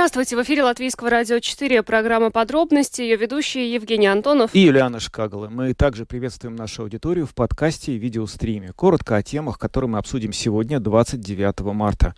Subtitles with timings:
[0.00, 5.50] Здравствуйте, в эфире Латвийского радио 4, программа «Подробности», ее ведущие Евгений Антонов и Юлиана Шкагала.
[5.50, 8.72] Мы также приветствуем нашу аудиторию в подкасте и видеостриме.
[8.72, 12.14] Коротко о темах, которые мы обсудим сегодня, 29 марта.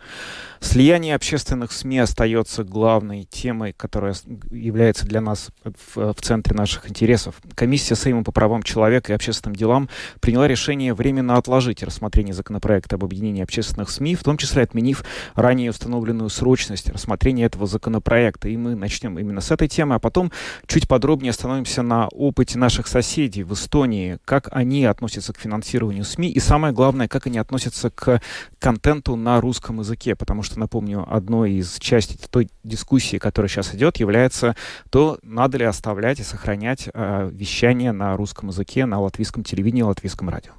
[0.61, 4.15] Слияние общественных СМИ остается главной темой, которая
[4.49, 7.35] является для нас в, в центре наших интересов.
[7.53, 9.89] Комиссия Сейма по правам человека и общественным делам
[10.21, 15.03] приняла решение временно отложить рассмотрение законопроекта об объединении общественных СМИ, в том числе отменив
[15.35, 18.47] ранее установленную срочность рассмотрения этого законопроекта.
[18.47, 20.31] И мы начнем именно с этой темы, а потом
[20.67, 26.29] чуть подробнее остановимся на опыте наших соседей в Эстонии, как они относятся к финансированию СМИ
[26.29, 28.21] и самое главное, как они относятся к
[28.59, 33.97] контенту на русском языке, потому что, напомню, одной из частей той дискуссии, которая сейчас идет,
[33.97, 34.55] является
[34.89, 40.29] то, надо ли оставлять и сохранять э, вещание на русском языке, на латвийском телевидении, латвийском
[40.29, 40.53] радио.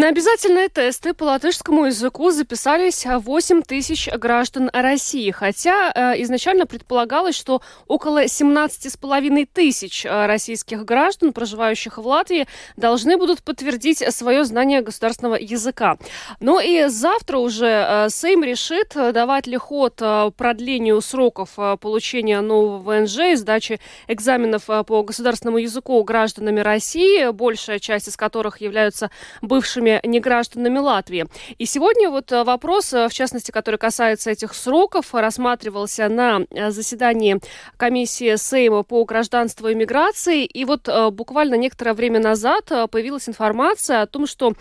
[0.00, 7.36] На обязательные тесты по латышскому языку записались 8 тысяч граждан России, хотя э, изначально предполагалось,
[7.36, 12.46] что около 17,5 тысяч э, российских граждан, проживающих в Латвии,
[12.78, 15.98] должны будут подтвердить свое знание государственного языка.
[16.40, 22.40] Ну и завтра уже э, Сейм решит, давать ли ход э, продлению сроков э, получения
[22.40, 23.78] нового ВНЖ и сдачи
[24.08, 29.10] экзаменов э, по государственному языку гражданами России, большая часть из которых являются
[29.42, 31.26] бывшими бывшими негражданами Латвии.
[31.58, 36.70] И сегодня вот э, вопрос, э, в частности, который касается этих сроков, рассматривался на э,
[36.70, 37.40] заседании
[37.76, 40.44] комиссии Сейма по гражданству и миграции.
[40.44, 44.52] И вот буквально некоторое время назад появилась информация о том, что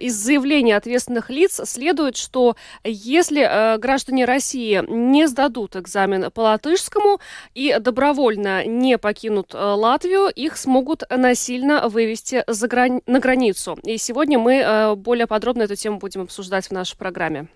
[0.00, 7.20] из заявления ответственных лиц следует, что если граждане России не сдадут экзамен по латышскому
[7.54, 13.78] и добровольно не покинут Латвию, их смогут насильно вывести за грани- на границу.
[13.84, 17.46] И сегодня мы мы э, более подробно эту тему будем обсуждать в нашей программе.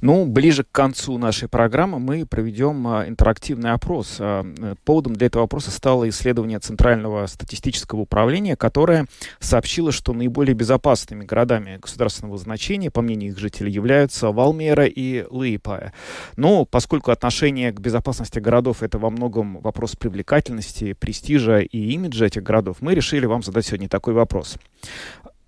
[0.00, 4.16] Ну, ближе к концу нашей программы мы проведем а, интерактивный опрос.
[4.18, 9.06] Э, поводом для этого опроса стало исследование Центрального статистического управления, которое
[9.38, 15.92] сообщило, что наиболее безопасными городами государственного значения, по мнению их жителей, являются Валмера и Лейпая.
[16.36, 22.42] Но поскольку отношение к безопасности городов это во многом вопрос привлекательности, престижа и имиджа этих
[22.42, 24.56] городов, мы решили вам задать сегодня такой вопрос.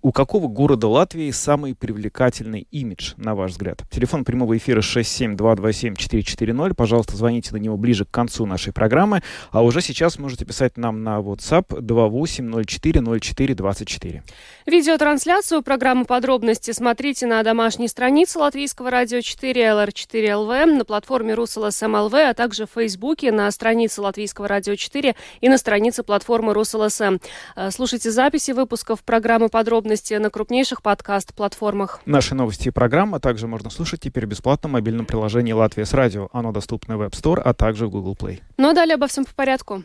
[0.01, 3.83] У какого города Латвии самый привлекательный имидж, на ваш взгляд?
[3.91, 6.73] Телефон прямого эфира 67227-440.
[6.73, 9.21] Пожалуйста, звоните на него ближе к концу нашей программы.
[9.51, 14.21] А уже сейчас можете писать нам на WhatsApp 28040424.
[14.65, 22.33] Видеотрансляцию программы «Подробности» смотрите на домашней странице Латвийского радио 4 LR4LV, на платформе RusLSM.lv, а
[22.33, 27.17] также в Фейсбуке, на странице Латвийского радио 4 и на странице платформы RusLSM.
[27.57, 32.01] Э, слушайте записи выпусков программы «Подробности» подробности на крупнейших подкаст-платформах.
[32.05, 36.29] Наши новости и программы также можно слушать теперь бесплатно в мобильном приложении «Latvijas Radio».
[36.31, 38.39] Оно доступно в App Store, а также в Google Play.
[38.57, 39.83] Ну а далее обо всем по порядку.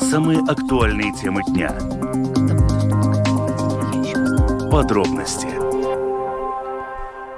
[0.00, 1.72] Самые актуальные темы дня.
[4.70, 5.63] Подробности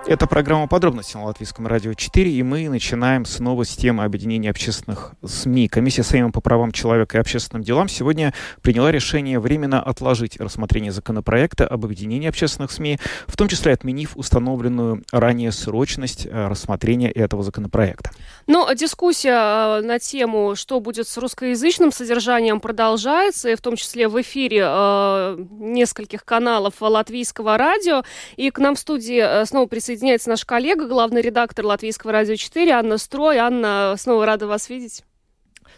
[0.08, 5.14] это программа «Подробности» на Латвийском радио 4, и мы начинаем снова с темы объединения общественных
[5.24, 5.68] СМИ.
[5.68, 11.66] Комиссия Сейма по правам человека и общественным делам сегодня приняла решение временно отложить рассмотрение законопроекта
[11.66, 18.10] об объединении общественных СМИ, в том числе отменив установленную ранее срочность э, рассмотрения этого законопроекта.
[18.46, 24.06] Но дискуссия э, на тему, что будет с русскоязычным содержанием, продолжается, и в том числе
[24.06, 28.04] в эфире э, нескольких каналов латвийского радио.
[28.36, 32.70] И к нам в студии снова присоединяется присоединяется наш коллега, главный редактор Латвийского радио 4,
[32.72, 33.38] Анна Строй.
[33.38, 35.02] Анна, снова рада вас видеть.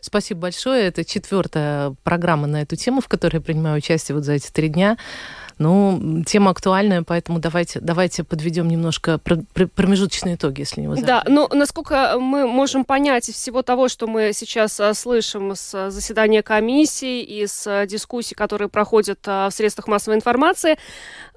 [0.00, 0.86] Спасибо большое.
[0.86, 4.68] Это четвертая программа на эту тему, в которой я принимаю участие вот за эти три
[4.68, 4.96] дня.
[5.58, 11.24] Ну, тема актуальная, поэтому давайте, давайте подведем немножко промежуточные итоги, если не возражаете.
[11.26, 15.90] Да, ну, насколько мы можем понять из всего того, что мы сейчас а, слышим с
[15.90, 20.76] заседания комиссии и с дискуссий, которые проходят а, в средствах массовой информации,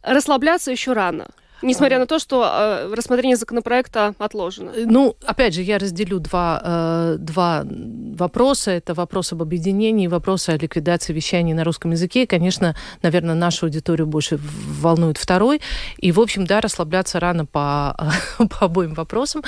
[0.04, 1.28] расслабляться еще рано.
[1.62, 4.72] Несмотря на то, что э, рассмотрение законопроекта отложено.
[4.72, 8.72] Э, ну, опять же, я разделю два, э, два вопроса.
[8.72, 12.24] Это вопрос об объединении, вопрос о ликвидации вещания на русском языке.
[12.24, 14.40] И, конечно, наверное, нашу аудиторию больше
[14.82, 15.62] волнует второй.
[15.98, 17.96] И, в общем, да, расслабляться рано по,
[18.38, 19.44] по обоим вопросам.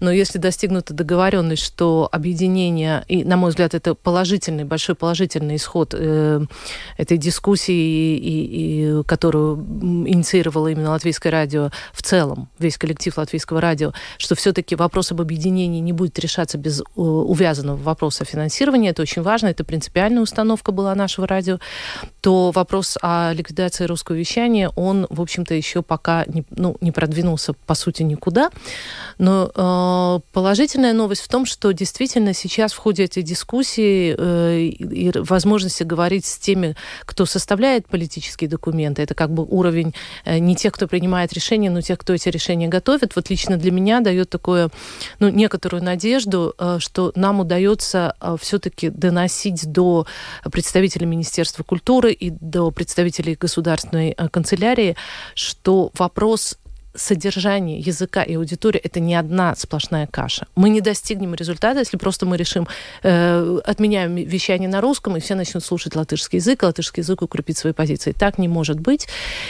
[0.00, 5.94] Но если достигнута договоренность, что объединение, и, на мой взгляд, это положительный, большой положительный исход
[5.96, 6.40] э,
[6.96, 9.58] этой дискуссии, и, и, которую
[10.06, 15.20] инициировала именно Латвийское радио, радио в целом, весь коллектив латвийского радио, что все-таки вопрос об
[15.20, 18.90] объединении не будет решаться без увязанного вопроса финансирования.
[18.90, 21.58] Это очень важно, это принципиальная установка была нашего радио.
[22.28, 27.54] То вопрос о ликвидации русского вещания, он, в общем-то, еще пока не, ну, не продвинулся,
[27.54, 28.50] по сути, никуда.
[29.16, 35.10] Но э, положительная новость в том, что действительно сейчас в ходе этой дискуссии э, и
[35.18, 36.76] возможности говорить с теми,
[37.06, 39.94] кто составляет политические документы, это как бы уровень
[40.26, 43.70] э, не тех, кто принимает решения, но тех, кто эти решения готовит, вот лично для
[43.70, 44.68] меня дает такое,
[45.18, 50.06] ну, некоторую надежду, э, что нам удается э, все-таки доносить до
[50.52, 54.96] представителей Министерства культуры и до представителей государственной э, канцелярии,
[55.34, 56.58] что вопрос
[56.94, 60.46] содержание языка и аудитории это не одна сплошная каша.
[60.56, 62.66] Мы не достигнем результата, если просто мы решим,
[63.02, 67.72] э, отменяем вещание на русском, и все начнут слушать латышский язык, латышский язык укрепит свои
[67.72, 68.12] позиции.
[68.12, 69.06] Так не может быть.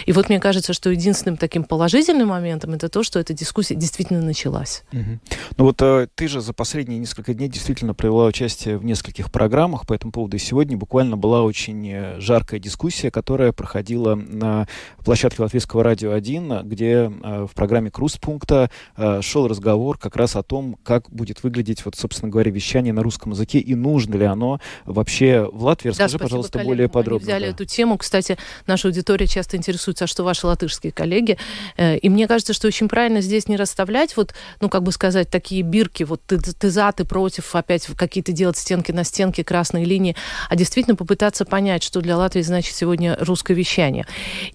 [0.06, 4.22] И вот мне кажется, что единственным таким положительным моментом это то, что эта дискуссия действительно
[4.22, 4.82] началась.
[4.92, 5.18] Угу.
[5.56, 9.86] Ну вот э, ты же за последние несколько дней действительно провела участие в нескольких программах
[9.86, 10.36] по этому поводу.
[10.36, 14.66] И сегодня буквально была очень э, жаркая дискуссия, которая проходила на
[15.04, 20.42] площадке Латвийского радио 1, где э, в программе «Круз-пункта» э, шел разговор как раз о
[20.42, 24.60] том, как будет выглядеть, вот, собственно говоря, вещание на русском языке и нужно ли оно
[24.84, 25.90] вообще в Латвии.
[25.90, 26.68] Расскажи, да, пожалуйста, коллегам.
[26.68, 27.26] более подробно.
[27.26, 27.50] Они взяли да.
[27.50, 27.98] эту тему.
[27.98, 31.38] Кстати, наша аудитория часто интересуется, а что ваши латышские коллеги.
[31.76, 35.30] Э, и мне кажется, что очень правильно здесь не расставлять, вот, ну, как бы сказать,
[35.30, 39.84] такие бирки, вот ты, ты за, ты против, опять какие-то делать стенки на стенке, красные
[39.84, 40.16] линии,
[40.48, 44.06] а действительно попытаться понять, что для Латвии значит сегодня русское вещание.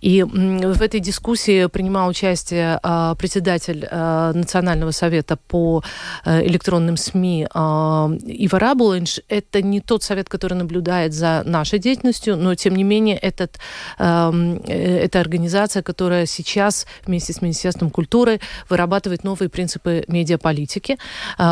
[0.01, 5.83] И в этой дискуссии принимал участие Э, председатель э, Национального совета по
[6.25, 9.19] э, электронным СМИ Ива Рабулинш.
[9.29, 13.59] Это не тот совет, который наблюдает за нашей деятельностью, но тем не менее этот,
[13.99, 18.39] эм, это организация, которая сейчас вместе с Министерством культуры
[18.69, 20.97] вырабатывает новые принципы медиаполитики.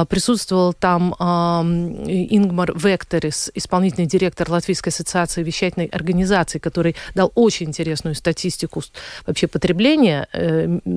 [0.10, 8.16] Присутствовал там эм, Ингмар Векторис, исполнительный директор Латвийской ассоциации вещательной организации, который дал очень интересную
[8.16, 8.82] статистику
[9.26, 10.28] вообще потребления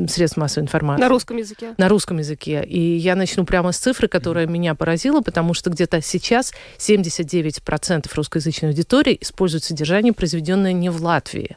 [0.09, 1.03] средств массовой информации.
[1.03, 1.75] На русском языке.
[1.77, 2.65] На русском языке.
[2.65, 4.51] И я начну прямо с цифры, которая mm-hmm.
[4.51, 11.57] меня поразила, потому что где-то сейчас 79% русскоязычной аудитории используют содержание, произведенное не в Латвии.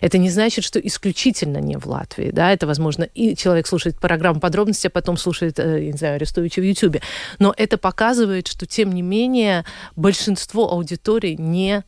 [0.00, 2.30] Это не значит, что исключительно не в Латвии.
[2.30, 2.52] Да?
[2.52, 6.64] Это, возможно, и человек слушает программу подробности, а потом слушает, э, не знаю, Арестовича в
[6.64, 7.02] Ютьюбе.
[7.38, 9.64] Но это показывает, что, тем не менее,
[9.94, 11.84] большинство аудитории не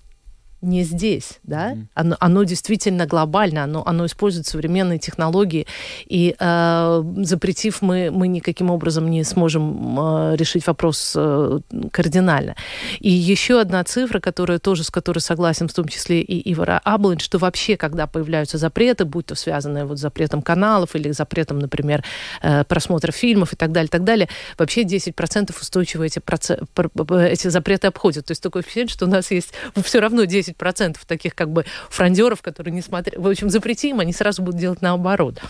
[0.60, 1.86] не здесь, да, mm-hmm.
[1.94, 5.66] оно, оно действительно глобально, оно, оно использует современные технологии,
[6.06, 11.60] и э, запретив мы, мы никаким образом не сможем э, решить вопрос э,
[11.92, 12.56] кардинально.
[12.98, 17.20] И еще одна цифра, которая тоже, с которой согласен в том числе и Ивара Аблин,
[17.20, 22.04] что вообще, когда появляются запреты, будь то связанные вот с запретом каналов или запретом, например,
[22.42, 24.28] э, просмотра фильмов и так далее, так далее,
[24.58, 26.50] вообще 10% устойчиво эти, проц...
[26.50, 28.26] эти запреты обходят.
[28.26, 29.52] То есть такое впечатление, что у нас есть
[29.84, 33.16] все равно 10 10% таких как бы фрондеров, которые не смотрят.
[33.16, 35.40] В общем, запретим, они сразу будут делать наоборот.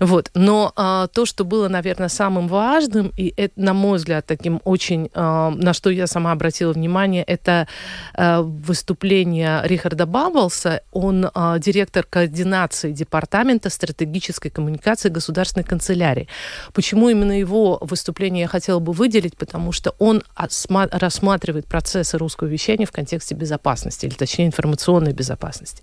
[0.00, 0.30] Вот.
[0.34, 5.10] Но а, то, что было, наверное, самым важным, и это, на мой взгляд, таким очень,
[5.14, 7.68] а, на что я сама обратила внимание, это
[8.14, 10.82] а, выступление Рихарда Бабблса.
[10.92, 16.28] Он а, директор координации Департамента стратегической коммуникации Государственной канцелярии.
[16.72, 19.36] Почему именно его выступление я хотела бы выделить?
[19.36, 25.82] Потому что он рассматривает процессы русского вещания в контексте безопасности, или точнее информационной безопасности.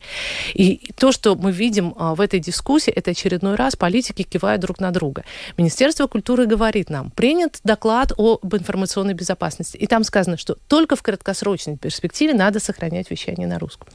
[0.53, 4.79] И то, что мы видим а, в этой дискуссии, это очередной раз политики кивают друг
[4.79, 5.24] на друга.
[5.58, 9.77] Министерство культуры говорит нам, принят доклад об информационной безопасности.
[9.77, 13.88] И там сказано, что только в краткосрочной перспективе надо сохранять вещание на русском.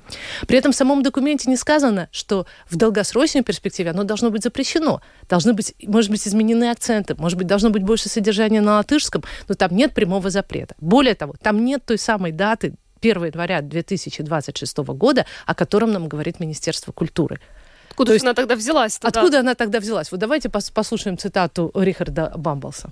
[0.46, 5.00] При этом в самом документе не сказано, что в долгосрочной перспективе оно должно быть запрещено.
[5.28, 9.54] Должны быть, может быть, изменены акценты, может быть, должно быть больше содержания на латышском, но
[9.56, 10.76] там нет прямого запрета.
[10.80, 16.38] Более того, там нет той самой даты 1 января 2026 года, о котором нам говорит
[16.38, 17.40] Министерство культуры.
[17.96, 18.98] Откуда есть, она тогда взялась?
[18.98, 19.20] Тогда?
[19.20, 20.12] Откуда она тогда взялась?
[20.12, 22.90] Вот давайте послушаем цитату Рихарда Бамблса.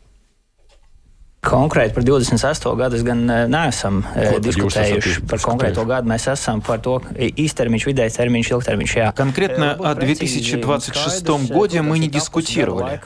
[1.44, 2.76] Konkrēti par 28.
[2.76, 3.20] gadu gan
[3.52, 5.24] neesam Ko diskutējuši.
[5.28, 8.94] Par konkrēto gadu mēs esam par to īstermiņš, vidējais termiņš, ilgtermiņš.
[8.96, 9.12] Jā.
[9.16, 13.00] Конкретно о 2026 году мы не дискутировали.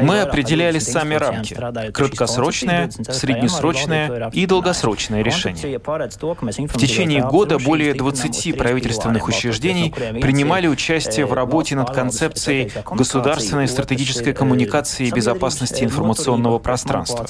[0.00, 1.54] Мы определяли сами рамки.
[1.92, 5.78] Краткосрочное, среднесрочное и долгосрочное решение.
[5.78, 14.32] В течение года более 20 правительственных учреждений принимали участие в работе над концепцией государственной стратегической
[14.34, 17.26] коммуникации и безопасности информационного пространства.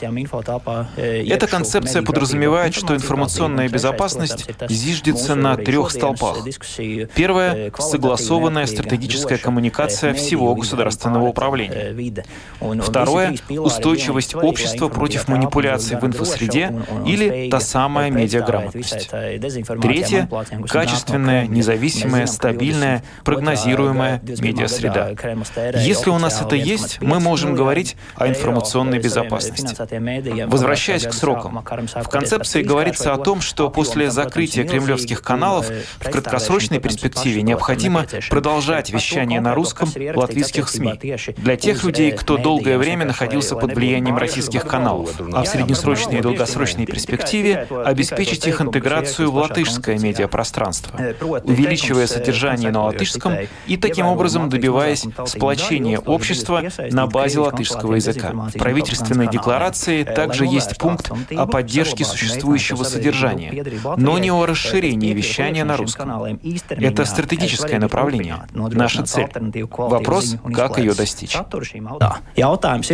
[0.97, 6.39] Эта концепция подразумевает, что информационная безопасность зиждется на трех столпах.
[7.15, 11.95] Первое— согласованная стратегическая коммуникация всего государственного управления.
[12.83, 16.73] Второе— устойчивость общества против манипуляций в инфосреде
[17.07, 19.11] или та самая медиаграмотность.
[19.83, 20.29] Третье—
[20.69, 25.17] качественная, независимая, стабильная, прогнозируемая медиасреда.
[25.79, 29.75] Если у нас это есть, мы можем говорить о информационной безопасности.
[30.47, 35.69] Возвращаясь к срокам, в концепции говорится о том, что после закрытия кремлевских каналов
[36.01, 40.99] в краткосрочной перспективе необходимо продолжать вещание на русском латвийских СМИ.
[41.37, 46.23] для тех людей, кто долгое время находился под влиянием российских каналов, а в среднесрочной и
[46.23, 50.99] долгосрочной перспективе обеспечить их интеграцию в латышское медиапространство,
[51.45, 53.35] увеличивая содержание на латышском
[53.67, 58.33] и таким образом добиваясь сплочения общества на базе латышского языка.
[58.33, 63.65] В правительственной декларации также есть пункт о поддержке существующего содержания,
[63.97, 66.39] но не о расширении вещания на русском.
[66.69, 69.29] Это стратегическое направление, наша цель.
[69.71, 71.37] Вопрос, как ее достичь.
[72.37, 72.89] Jautājums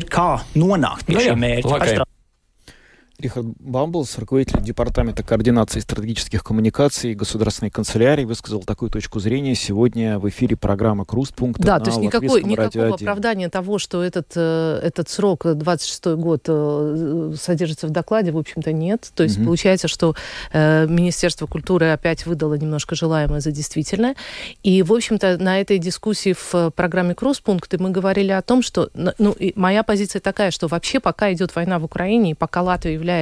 [3.25, 10.29] Рихард Бамблс, руководитель Департамента координации стратегических коммуникаций Государственной канцелярии, высказал такую точку зрения сегодня в
[10.29, 15.47] эфире программы «Крустпункт» Да, то есть никакой, никакого оправдания того, что этот, э, этот срок,
[15.47, 19.11] 26 год, э, содержится в докладе, в общем-то, нет.
[19.15, 19.47] То есть угу.
[19.47, 20.15] получается, что
[20.53, 24.17] э, Министерство культуры опять выдало немножко желаемое за действительное.
[24.63, 28.91] И, в общем-то, на этой дискуссии в программе «Крустпункты» мы говорили о том, что...
[28.95, 33.14] Ну, моя позиция такая, что вообще пока идет война в Украине, и пока Латвия является,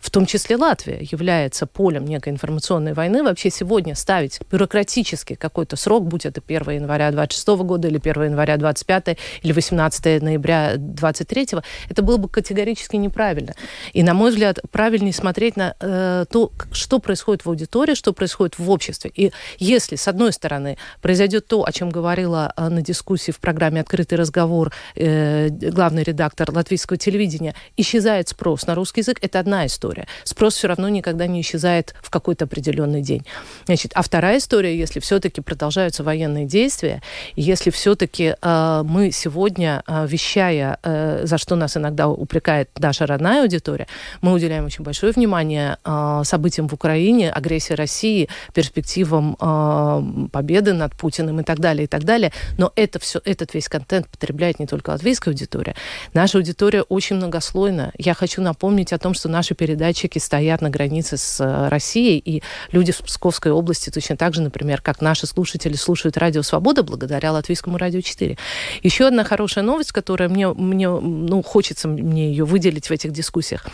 [0.00, 6.06] в том числе Латвия, является полем некой информационной войны, вообще сегодня ставить бюрократически какой-то срок,
[6.06, 11.48] будь это 1 января 26 года или 1 января 25 или 18 ноября 23,
[11.88, 13.54] это было бы категорически неправильно.
[13.92, 18.58] И, на мой взгляд, правильнее смотреть на э, то, что происходит в аудитории, что происходит
[18.58, 19.10] в обществе.
[19.14, 23.80] И если, с одной стороны, произойдет то, о чем говорила э, на дискуссии в программе
[23.80, 30.06] «Открытый разговор» э, главный редактор латвийского телевидения, исчезает спрос на русский язык, это одна история.
[30.24, 33.24] Спрос все равно никогда не исчезает в какой-то определенный день.
[33.66, 37.02] Значит, а вторая история, если все-таки продолжаются военные действия,
[37.36, 43.42] если все-таки э, мы сегодня, э, вещая, э, за что нас иногда упрекает наша родная
[43.42, 43.86] аудитория,
[44.22, 50.94] мы уделяем очень большое внимание э, событиям в Украине, агрессии России, перспективам э, победы над
[50.94, 52.32] Путиным и так далее, и так далее.
[52.58, 55.74] Но это все, этот весь контент потребляет не только латвийская аудитория.
[56.14, 57.92] Наша аудитория очень многослойная.
[57.98, 62.42] Я хочу напомнить о том, что наши передатчики стоят на границе с э, Россией, и
[62.72, 67.32] люди в Псковской области точно так же, например, как наши слушатели слушают радио «Свобода» благодаря
[67.32, 68.36] Латвийскому радио 4.
[68.82, 73.66] Еще одна хорошая новость, которая мне, мне ну, хочется мне ее выделить в этих дискуссиях.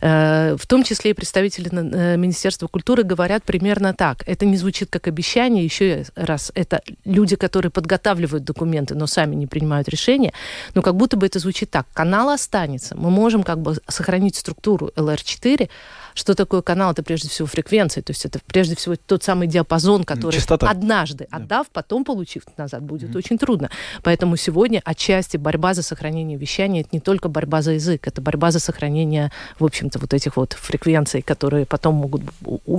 [0.00, 4.22] Э, в том числе и представители э, Министерства культуры говорят примерно так.
[4.26, 9.46] Это не звучит как обещание, еще раз, это люди, которые подготавливают документы, но сами не
[9.46, 10.32] принимают решения,
[10.74, 11.86] но как будто бы это звучит так.
[11.92, 15.68] Канал останется, мы можем как бы сохранить структуру структуру LR4,
[16.14, 16.92] что такое канал?
[16.92, 20.68] Это прежде всего фреквенция, то есть это прежде всего тот самый диапазон, который Частота.
[20.68, 23.18] однажды отдав, потом получив назад, будет mm-hmm.
[23.18, 23.70] очень трудно.
[24.02, 28.50] Поэтому сегодня отчасти борьба за сохранение вещания это не только борьба за язык, это борьба
[28.50, 32.22] за сохранение, в общем-то, вот этих вот фреквенций, которые потом могут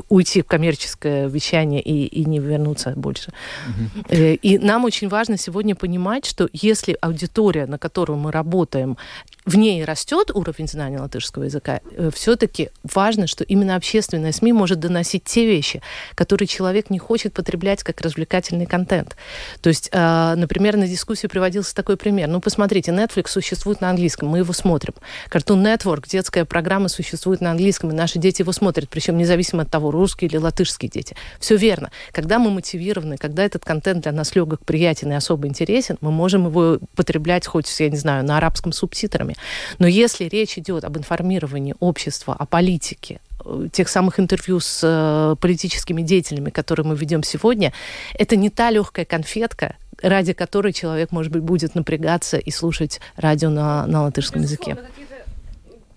[0.09, 3.31] уйти в коммерческое вещание и, и не вернуться больше.
[3.67, 4.35] Mm-hmm.
[4.35, 8.97] И нам очень важно сегодня понимать, что если аудитория, на которую мы работаем,
[9.45, 14.53] в ней растет уровень знания латышского языка, э, все-таки важно важно, что именно общественная СМИ
[14.53, 15.81] может доносить те вещи,
[16.15, 19.15] которые человек не хочет потреблять как развлекательный контент.
[19.61, 22.27] То есть, э, например, на дискуссии приводился такой пример.
[22.27, 24.93] Ну, посмотрите, Netflix существует на английском, мы его смотрим.
[25.29, 29.69] Cartoon Network, детская программа существует на английском, и наши дети его смотрят, причем независимо от
[29.69, 31.15] того, русские или латышские дети.
[31.39, 31.89] Все верно.
[32.11, 36.47] Когда мы мотивированы, когда этот контент для нас легок, приятен и особо интересен, мы можем
[36.47, 39.35] его потреблять хоть, я не знаю, на арабском субтитрами.
[39.79, 43.12] Но если речь идет об информировании общества, о политике,
[43.45, 47.73] Э, тех самых интервью с э, политическими деятелями, которые мы ведем сегодня,
[48.13, 53.49] это не та легкая конфетка, ради которой человек, может быть, будет напрягаться и слушать радио
[53.49, 54.77] на, на латышском языке.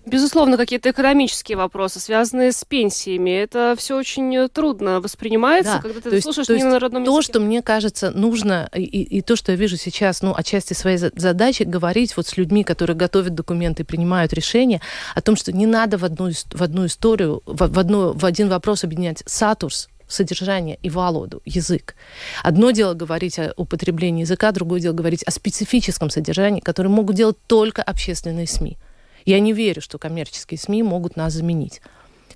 [0.07, 3.29] Безусловно, какие-то экономические вопросы, связанные с пенсиями.
[3.29, 5.81] Это все очень трудно воспринимается, да.
[5.81, 7.27] когда ты то слушаешь есть, не на родном то, языке.
[7.27, 10.97] То, что мне кажется нужно, и, и то, что я вижу сейчас, ну, отчасти своей
[10.97, 14.81] задачи, говорить вот с людьми, которые готовят документы, принимают решения,
[15.13, 18.47] о том, что не надо в одну, в одну историю, в, в, одну, в один
[18.47, 21.95] вопрос объединять сатурс, содержание и володу, язык.
[22.43, 27.37] Одно дело говорить о употреблении языка, другое дело говорить о специфическом содержании, которое могут делать
[27.45, 28.77] только общественные СМИ.
[29.27, 31.81] Я не верю, что коммерческие СМИ могут нас заменить.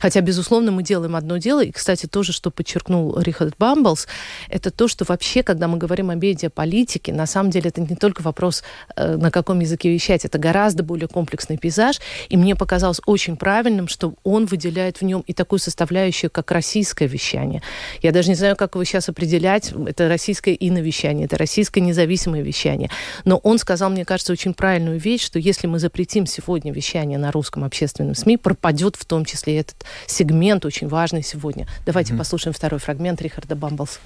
[0.01, 1.63] Хотя, безусловно, мы делаем одно дело.
[1.63, 4.07] И, кстати, тоже, что подчеркнул Рихард Бамблс,
[4.49, 8.21] это то, что вообще, когда мы говорим о медиаполитике, на самом деле это не только
[8.21, 8.63] вопрос,
[8.95, 11.99] э, на каком языке вещать, это гораздо более комплексный пейзаж.
[12.29, 17.05] И мне показалось очень правильным, что он выделяет в нем и такую составляющую, как российское
[17.05, 17.61] вещание.
[18.01, 19.71] Я даже не знаю, как его сейчас определять.
[19.85, 22.89] Это российское иновещание, это российское независимое вещание.
[23.23, 27.31] Но он сказал, мне кажется, очень правильную вещь, что если мы запретим сегодня вещание на
[27.31, 31.67] русском общественном СМИ, пропадет в том числе этот сегмент очень важный сегодня.
[31.85, 32.17] Давайте mm-hmm.
[32.17, 33.99] послушаем второй фрагмент Рихарда Бамблса.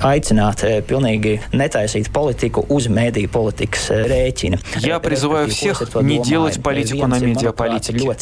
[0.00, 4.58] Aicināt pilnīgi netaisīt politiku uz медиа politikas рēķina.
[4.80, 8.16] Я призываю всех не делать политику на медиаполитике.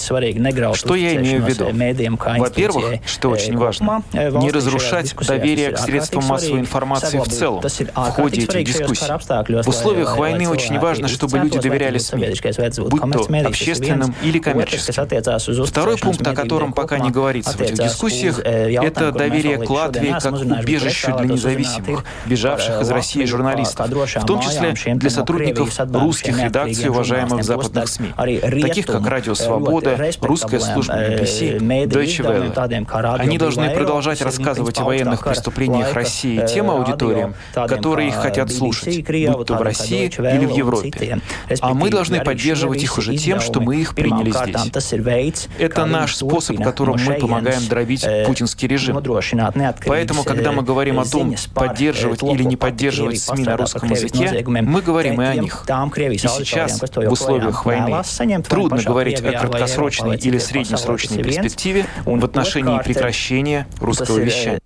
[0.74, 1.66] Что я имею в виду?
[2.38, 8.42] Во-первых, что очень важно, не разрушать доверие к средствам массовой информации в целом в ходе
[8.42, 9.06] этих дискуссий.
[9.62, 12.34] В условиях войны очень важно, чтобы люди доверяли СМИ,
[12.88, 15.64] будь то общественным или коммерческим.
[15.64, 20.32] Второй пункт, о котором пока не говорится в этих дискуссиях, это доверие к Латвии как
[20.32, 26.88] убежищу для независимости независимых, бежавших из России журналистов, в том числе для сотрудников русских редакций
[26.88, 28.12] уважаемых западных СМИ,
[28.62, 33.19] таких как Радио Свобода, русская служба BBC, Deutsche Welle.
[33.19, 39.47] Они должны продолжать рассказывать о военных преступлениях России тем аудиториям, которые их хотят слушать, будь
[39.47, 41.21] то в России или в Европе.
[41.61, 45.49] А мы должны поддерживать их уже тем, что мы их приняли здесь.
[45.59, 49.02] Это наш способ, которым мы помогаем дробить путинский режим.
[49.87, 54.83] Поэтому, когда мы говорим о том, поддерживать или не поддерживать СМИ на русском языке, мы
[54.83, 55.64] говорим и о них.
[55.66, 58.02] И сейчас, в условиях войны,
[58.49, 64.57] трудно говорить о краткосрочной или среднесрочной перспективе в отношении прекращения русского вещания.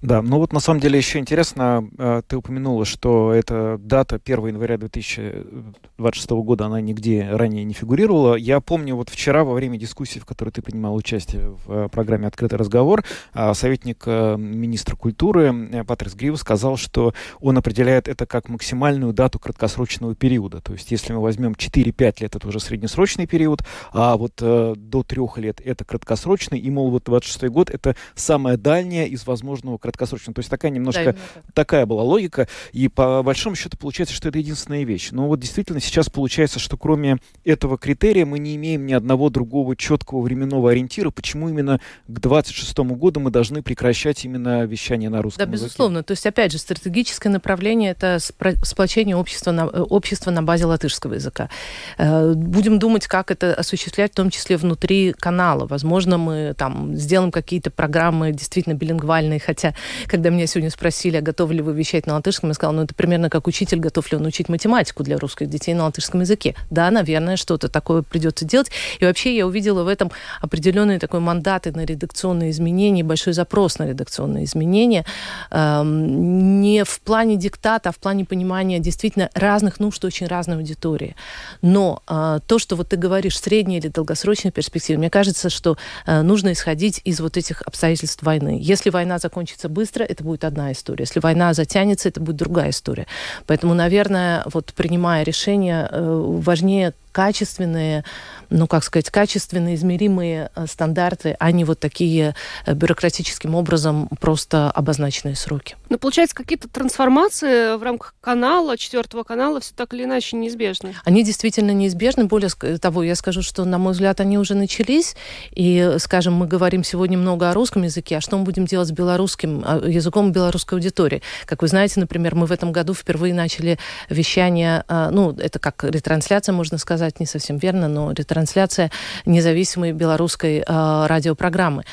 [0.00, 4.46] Да, ну вот на самом деле еще интересно, э, ты упомянула, что эта дата 1
[4.46, 8.36] января 2026 года, она нигде ранее не фигурировала.
[8.36, 12.28] Я помню, вот вчера во время дискуссии, в которой ты принимал участие в э, программе
[12.28, 18.48] «Открытый разговор», а, советник э, министра культуры Патрис Грив сказал, что он определяет это как
[18.48, 20.60] максимальную дату краткосрочного периода.
[20.60, 25.22] То есть если мы возьмем 4-5 лет, это уже среднесрочный период, а вот до 3
[25.36, 30.34] лет это краткосрочный, и, мол, вот 26 год это самая дальняя из возможного краткосрочно.
[30.34, 32.48] То есть такая немножко да, такая была логика.
[32.72, 35.08] И по большому счету получается, что это единственная вещь.
[35.12, 39.76] Но вот действительно сейчас получается, что кроме этого критерия мы не имеем ни одного другого
[39.76, 45.46] четкого временного ориентира, почему именно к 26 году мы должны прекращать именно вещание на русском
[45.46, 45.66] Да, языке.
[45.66, 46.02] безусловно.
[46.02, 48.18] То есть, опять же, стратегическое направление— это
[48.62, 51.48] сплочение общества на, э, общества на базе латышского языка.
[51.96, 55.66] Э, будем думать, как это осуществлять, в том числе внутри канала.
[55.66, 59.74] Возможно, мы там сделаем какие-то программы действительно билингвальные, хотя
[60.06, 62.94] когда меня сегодня спросили, а готовы ли вы вещать на латышском, я сказала, ну это
[62.94, 66.54] примерно как учитель, готов ли он учить математику для русских детей на латышском языке.
[66.70, 68.70] Да, наверное, что-то такое придется делать.
[68.98, 70.10] И вообще я увидела в этом
[70.40, 75.04] определенные такой мандаты на редакционные изменения, большой запрос на редакционные изменения.
[75.50, 81.16] Эм, не в плане диктата, а в плане понимания действительно разных нужд очень разной аудитории.
[81.62, 86.22] Но э, то, что вот ты говоришь, средняя или долгосрочная перспектива, мне кажется, что э,
[86.22, 88.58] нужно исходить из вот этих обстоятельств войны.
[88.60, 91.04] Если война закончится закончится быстро, это будет одна история.
[91.04, 93.06] Если война затянется, это будет другая история.
[93.46, 98.04] Поэтому, наверное, вот принимая решение, э, важнее качественные,
[98.50, 102.34] ну, как сказать, качественные, измеримые э, стандарты, а не вот такие
[102.66, 105.76] э, бюрократическим образом просто обозначенные сроки.
[105.88, 110.94] Ну, получается, какие-то трансформации в рамках канала, четвертого канала, все так или иначе неизбежны?
[111.04, 112.24] Они действительно неизбежны.
[112.24, 115.16] Более того, я скажу, что, на мой взгляд, они уже начались.
[115.52, 118.92] И, скажем, мы говорим сегодня много о русском языке, а что мы будем делать с
[118.92, 121.22] белорусским а, языком белорусской аудитории?
[121.46, 125.84] Как вы знаете, например, мы в этом году впервые начали вещание, а, ну, это как
[125.84, 128.90] ретрансляция, можно сказать, не совсем верно, но ретрансляция
[129.26, 131.84] независимой белорусской э, радиопрограммы.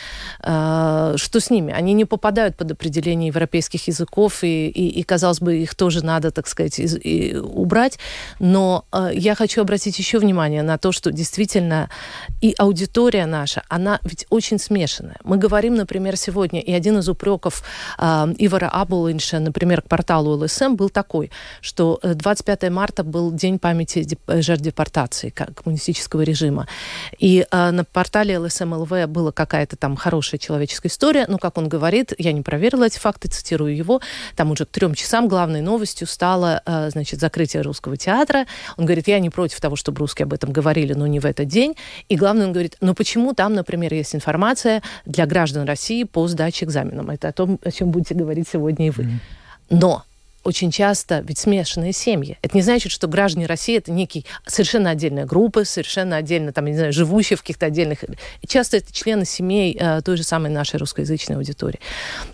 [0.43, 1.73] Э, что с ними?
[1.73, 6.31] Они не попадают под определение европейских языков, и, и, и казалось бы, их тоже надо,
[6.31, 7.99] так сказать, из, и, убрать.
[8.39, 11.89] Но э, я хочу обратить еще внимание на то, что действительно
[12.41, 15.17] и аудитория наша, она ведь очень смешанная.
[15.23, 17.63] Мы говорим, например, сегодня, и один из упреков
[17.97, 24.07] э, Ивара Абулинша, например, к порталу ЛСМ был такой, что 25 марта был день памяти
[24.27, 26.67] жертв депортации оккупации коммунистического режима.
[27.19, 32.13] И э, на портале ЛСМЛВ была какая-то там хорошая человеческая история, но, как он говорит,
[32.17, 34.01] я не проверила эти факты, цитирую его,
[34.35, 38.45] там уже к трем часам главной новостью стало, э, значит, закрытие русского театра.
[38.77, 41.47] Он говорит, я не против того, чтобы русские об этом говорили, но не в этот
[41.47, 41.75] день.
[42.09, 46.65] И главное, он говорит, ну почему там, например, есть информация для граждан России по сдаче
[46.65, 47.09] экзаменам?
[47.09, 49.09] Это о том, о чем будете говорить сегодня и вы.
[49.69, 50.03] Но
[50.45, 52.37] очень часто ведь смешанные семьи.
[52.43, 56.75] Это не значит, что граждане России это некий совершенно отдельная группа, совершенно отдельно, там, не
[56.75, 58.05] знаю, живущие в каких-то отдельных...
[58.47, 61.79] Часто это члены семей э, той же самой нашей русскоязычной аудитории.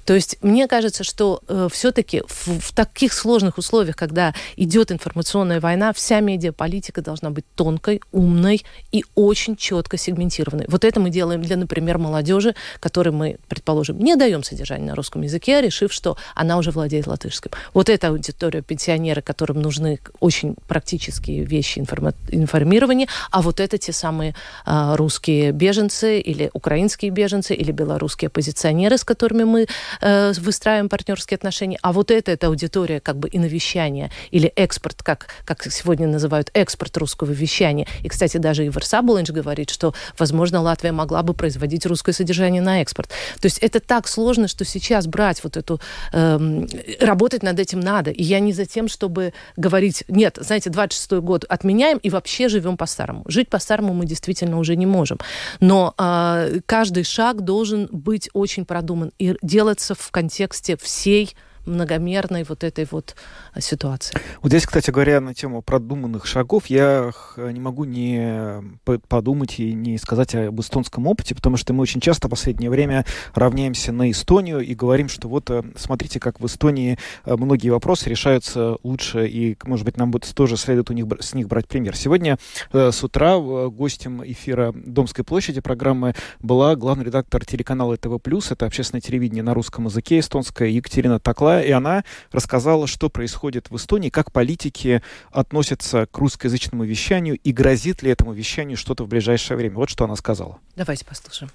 [0.06, 5.62] То есть мне кажется, что э, все-таки в, в таких сложных условиях, когда идет информационная
[5.62, 10.66] война, вся медиаполитика должна быть тонкой, умной и очень четко сегментированной.
[10.68, 15.22] Вот это мы делаем для, например, молодежи, которой мы, предположим, не даем содержание на русском
[15.22, 17.52] языке, решив, что она уже владеет латышским.
[17.74, 23.94] Вот эта аудитория пенсионеры, которым нужны очень практические вещи информа- информирования, а вот это те
[23.94, 24.34] самые
[24.66, 29.68] э, русские беженцы или украинские беженцы или белорусские оппозиционеры, с которыми мы
[30.02, 35.04] э, выстраиваем партнерские отношения, а вот это, это аудитория как бы и навещания или экспорт,
[35.04, 37.88] как, как сегодня называют экспорт русского вещания.
[38.04, 42.82] И, кстати, даже Ивар Сабулинч говорит, что, возможно, Латвия могла бы производить русское содержание на
[42.82, 43.10] экспорт.
[43.40, 45.80] То есть это так сложно, что сейчас брать вот эту,
[46.14, 46.68] эм,
[47.00, 48.12] работать над этим надо.
[48.12, 52.78] И я не за тем, чтобы говорить, нет, знаете, 26-й год отменяем и вообще живем
[52.78, 53.24] по-старому.
[53.28, 55.20] Жить по-старому мы действительно уже не можем.
[55.60, 62.64] Но э, каждый шаг должен быть очень продуман и делаться в контексте всей многомерной вот
[62.64, 63.16] этой вот
[63.60, 64.18] ситуации.
[64.42, 68.62] Вот здесь, кстати говоря, на тему продуманных шагов, я не могу не
[69.08, 73.06] подумать и не сказать об эстонском опыте, потому что мы очень часто в последнее время
[73.34, 78.10] равняемся на Эстонию и говорим, что вот э, смотрите, как в Эстонии э, многие вопросы
[78.10, 81.96] решаются лучше, и, может быть, нам будет тоже следует у них, с них брать пример.
[81.96, 82.38] Сегодня
[82.72, 88.20] э, с утра гостем эфира Домской площади программы была главный редактор телеканала ТВ+,
[88.50, 93.70] это общественное телевидение на русском языке эстонское, Екатерина Такла, была, и она рассказала, что происходит
[93.70, 99.08] в Эстонии, как политики относятся к русскоязычному вещанию и грозит ли этому вещанию что-то в
[99.08, 99.76] ближайшее время.
[99.76, 100.60] Вот что она сказала.
[100.76, 101.52] Давайте послушаем.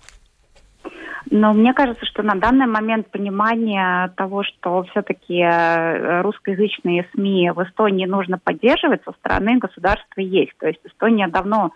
[1.28, 7.64] Но мне кажется, что на данный момент понимание того, что все-таки э, русскоязычные СМИ в
[7.64, 10.52] Эстонии нужно поддерживать со стороны государства есть.
[10.58, 11.72] То есть Эстония давно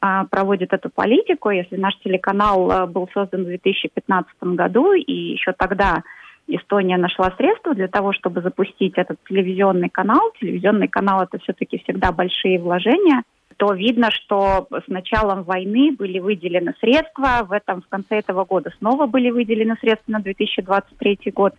[0.00, 1.50] а, проводит эту политику.
[1.50, 6.02] Если наш телеканал э, был создан в 2015 году, и еще тогда
[6.46, 10.32] Эстония нашла средства для того, чтобы запустить этот телевизионный канал.
[10.40, 13.22] Телевизионный канал это все-таки всегда большие вложения
[13.56, 18.72] то видно, что с началом войны были выделены средства, в этом в конце этого года
[18.78, 21.54] снова были выделены средства на 2023 год.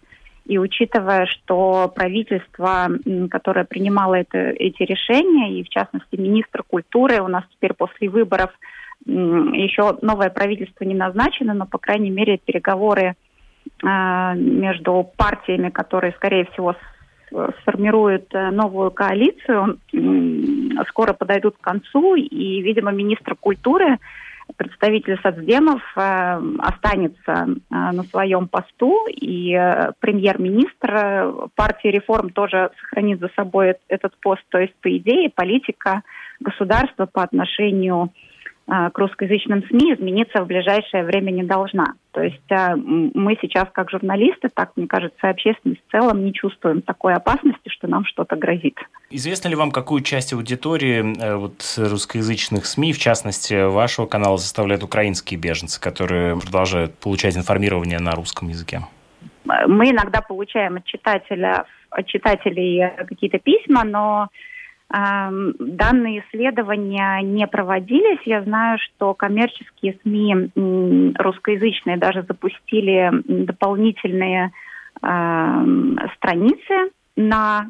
[0.46, 2.90] И учитывая, что правительство,
[3.32, 8.52] которое принимало это, эти решения, и в частности министр культуры, у нас теперь после выборов
[9.06, 13.16] еще новое правительство не назначено, но, по крайней мере, переговоры
[13.84, 16.76] между партиями, которые, скорее всего,
[17.62, 19.80] сформируют э, новую коалицию,
[20.88, 23.98] скоро подойдут к концу, и, видимо, министр культуры,
[24.58, 29.52] представитель соцдемов э, останется на своем посту, и
[30.00, 34.44] премьер-министр партии реформ тоже сохранит за собой этот пост.
[34.50, 36.04] То есть, по идее, политика
[36.40, 38.12] государства по отношению к
[38.68, 41.94] русскоязычным СМИ измениться в ближайшее время не должна.
[42.12, 46.82] То есть а, мы сейчас, как журналисты, так, мне кажется, общественность в целом не чувствуем
[46.82, 48.78] такой опасности, что нам что-то грозит.
[49.12, 54.84] Известно ли вам, какую часть аудитории э, вот, русскоязычных СМИ, в частности, вашего канала, составляют
[54.84, 58.82] украинские беженцы, которые продолжают получать информирование на русском языке?
[59.44, 64.30] Мы иногда получаем от читателя, от читателей какие-то письма, но
[64.90, 68.22] Данные исследования не проводились.
[68.26, 70.52] Я знаю, что коммерческие СМИ
[71.18, 74.52] русскоязычные даже запустили дополнительные
[74.98, 77.68] страницы на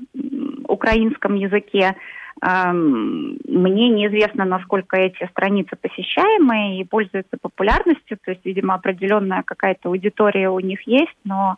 [0.68, 1.96] украинском языке.
[2.42, 8.18] Мне неизвестно, насколько эти страницы посещаемые и пользуются популярностью.
[8.24, 11.56] То есть, видимо, определенная какая-то аудитория у них есть, но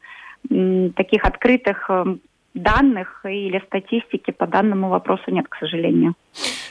[0.95, 1.89] таких открытых
[2.57, 6.15] данных или статистики по данному вопросу нет, к сожалению.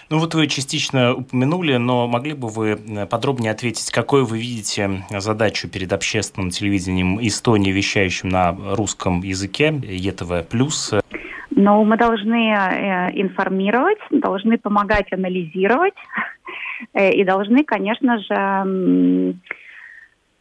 [0.09, 5.03] Ну вот вы частично упомянули, но могли бы вы э, подробнее ответить, какой вы видите
[5.11, 10.47] задачу перед общественным телевидением Эстонии, вещающим на русском языке, ЕТВ+.
[11.51, 15.95] Но мы должны э, информировать, должны помогать анализировать
[16.95, 19.33] э, и должны, конечно же, Э,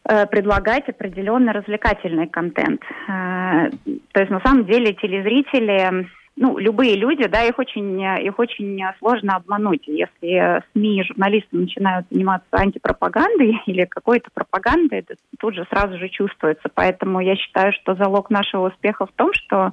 [0.05, 2.81] предлагать определенный развлекательный контент.
[3.07, 3.69] Э,
[4.11, 9.37] то есть на самом деле телезрители, ну, любые люди, да, их очень, их очень сложно
[9.37, 9.83] обмануть.
[9.87, 16.09] Если СМИ и журналисты начинают заниматься антипропагандой или какой-то пропагандой, это тут же сразу же
[16.09, 16.69] чувствуется.
[16.73, 19.71] Поэтому я считаю, что залог нашего успеха в том, что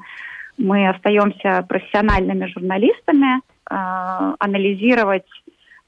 [0.57, 5.27] мы остаемся профессиональными журналистами, э, анализировать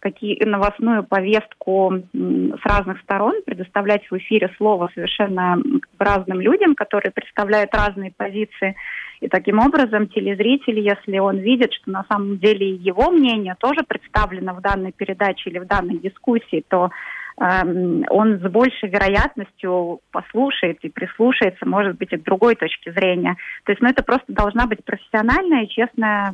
[0.05, 5.57] какие, новостную повестку с разных сторон, предоставлять в эфире слово совершенно
[5.99, 8.77] разным людям, которые представляют разные позиции.
[9.21, 14.53] И таким образом телезритель, если он видит, что на самом деле его мнение тоже представлено
[14.53, 16.91] в данной передаче или в данной дискуссии, то
[17.37, 23.37] он с большей вероятностью послушает и прислушается, может быть, и к другой точке зрения.
[23.65, 26.33] То есть, ну, это просто должна быть профессиональная честная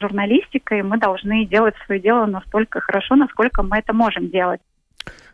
[0.00, 4.60] журналистика, и мы должны делать свое дело настолько хорошо, насколько мы это можем делать.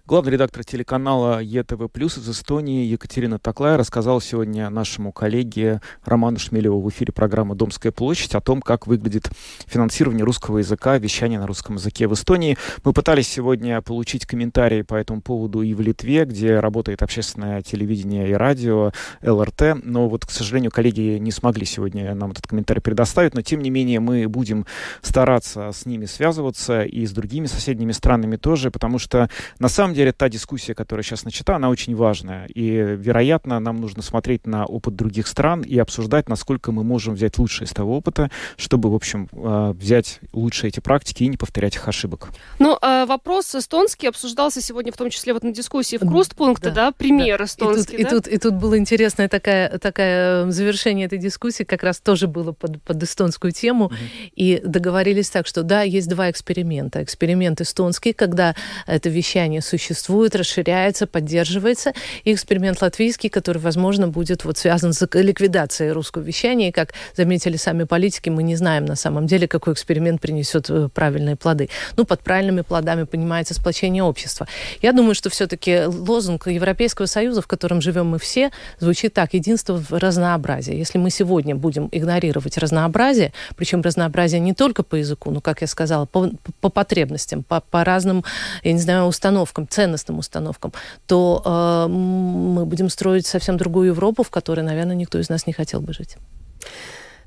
[0.06, 6.82] Главный редактор телеканала ЕТВ Плюс из Эстонии Екатерина Таклая рассказала сегодня нашему коллеге Роману Шмелеву
[6.82, 9.30] в эфире программы «Домская площадь» о том, как выглядит
[9.66, 12.58] финансирование русского языка, вещание на русском языке в Эстонии.
[12.84, 18.28] Мы пытались сегодня получить комментарии по этому поводу и в Литве, где работает общественное телевидение
[18.28, 23.32] и радио ЛРТ, но вот, к сожалению, коллеги не смогли сегодня нам этот комментарий предоставить,
[23.32, 24.66] но тем не менее мы будем
[25.00, 30.07] стараться с ними связываться и с другими соседними странами тоже, потому что на самом самом
[30.07, 32.46] деле та дискуссия, которая сейчас начата, она очень важная.
[32.46, 37.38] И, вероятно, нам нужно смотреть на опыт других стран и обсуждать, насколько мы можем взять
[37.38, 41.76] лучшее из того опыта, чтобы, в общем, э, взять лучшие эти практики и не повторять
[41.76, 42.28] их ошибок.
[42.59, 46.87] Ну, а вопрос эстонский обсуждался сегодня в том числе вот на дискуссии в Крустпункте, да,
[46.87, 47.44] да пример да.
[47.44, 47.96] эстонский.
[47.96, 48.16] И тут, да?
[48.16, 52.52] и, тут, и тут было интересное такое, такое завершение этой дискуссии, как раз тоже было
[52.52, 53.94] под, под эстонскую тему, угу.
[54.35, 57.02] и договорились так, что да, есть два эксперимента.
[57.02, 61.92] Эксперимент эстонский, когда это вещание существует существует, расширяется, поддерживается.
[62.25, 66.68] И эксперимент латвийский, который, возможно, будет вот связан с ликвидацией русского вещания.
[66.68, 70.88] И, как заметили сами политики, мы не знаем на самом деле, какой эксперимент принесет э,
[70.88, 71.68] правильные плоды.
[71.97, 74.47] Ну, под правильными плодами понимается сплочение общества.
[74.81, 79.35] Я думаю, что все-таки лозунг Европейского Союза, в котором живем мы все, звучит так.
[79.35, 80.75] Единство в разнообразии.
[80.75, 85.66] Если мы сегодня будем игнорировать разнообразие, причем разнообразие не только по языку, но, как я
[85.66, 88.25] сказала, по, по потребностям, по, по разным,
[88.62, 90.72] я не знаю, установкам, ценностным установкам,
[91.06, 95.52] то э, мы будем строить совсем другую Европу, в которой, наверное, никто из нас не
[95.52, 96.16] хотел бы жить.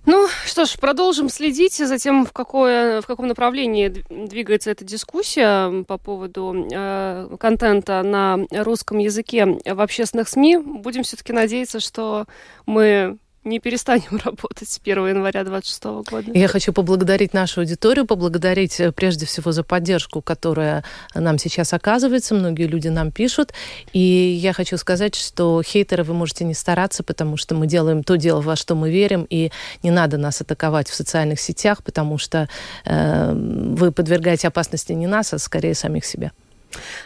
[0.06, 5.84] Ну что ж, продолжим следить за тем, в, какое, в каком направлении двигается эта дискуссия
[5.84, 10.60] по поводу э, контента на русском языке в общественных СМИ.
[10.60, 12.26] Будем все-таки надеяться, что
[12.66, 16.32] мы не перестанем работать с 1 января 2026 года.
[16.34, 20.84] Я хочу поблагодарить нашу аудиторию, поблагодарить э, прежде всего за поддержку, которая
[21.16, 22.36] нам сейчас оказывается.
[22.36, 23.54] Многие люди нам пишут.
[23.94, 28.16] И я хочу сказать, что хейтеры вы можете не стараться, потому что мы делаем то
[28.18, 29.52] дело, во что мы верим, и
[29.84, 32.48] не надо нас атаковать в социальных сетях, потому что
[32.86, 36.32] э, вы подвергаете опасности не нас, а скорее самих себя.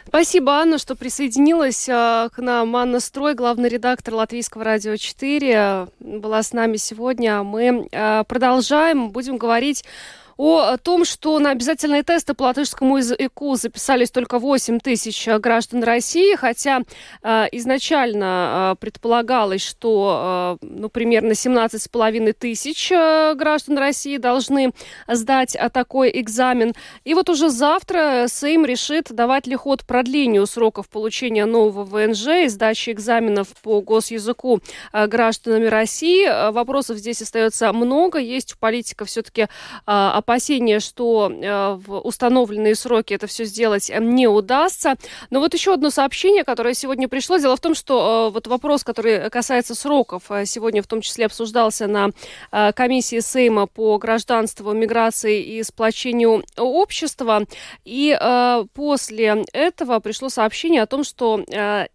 [0.07, 2.75] Спасибо, Анна, что присоединилась а, к нам.
[2.75, 7.43] Анна Строй, главный редактор Латвийского радио 4, была с нами сегодня.
[7.43, 9.83] Мы а, продолжаем, будем говорить
[10.41, 16.35] о том, что на обязательные тесты по латышскому языку записались только 8 тысяч граждан России,
[16.35, 16.81] хотя
[17.21, 24.71] э, изначально э, предполагалось, что, э, ну, примерно 17,5 тысяч э, граждан России должны
[25.07, 26.73] сдать э, такой экзамен.
[27.03, 32.47] И вот уже завтра Сейм решит, давать ли ход продлению сроков получения нового ВНЖ и
[32.47, 34.59] сдачи экзаменов по госязыку
[34.91, 36.25] э, гражданами России.
[36.25, 38.17] Э, вопросов здесь остается много.
[38.17, 39.47] Есть у политиков все-таки э,
[40.31, 44.95] опасения, что э, в установленные сроки это все сделать э, не удастся.
[45.29, 47.37] Но вот еще одно сообщение, которое сегодня пришло.
[47.37, 51.87] Дело в том, что э, вот вопрос, который касается сроков, сегодня в том числе обсуждался
[51.87, 52.09] на
[52.73, 57.45] комиссии Сейма по гражданству, миграции и сплочению общества.
[57.83, 58.17] И
[58.73, 61.43] после этого пришло сообщение о том, что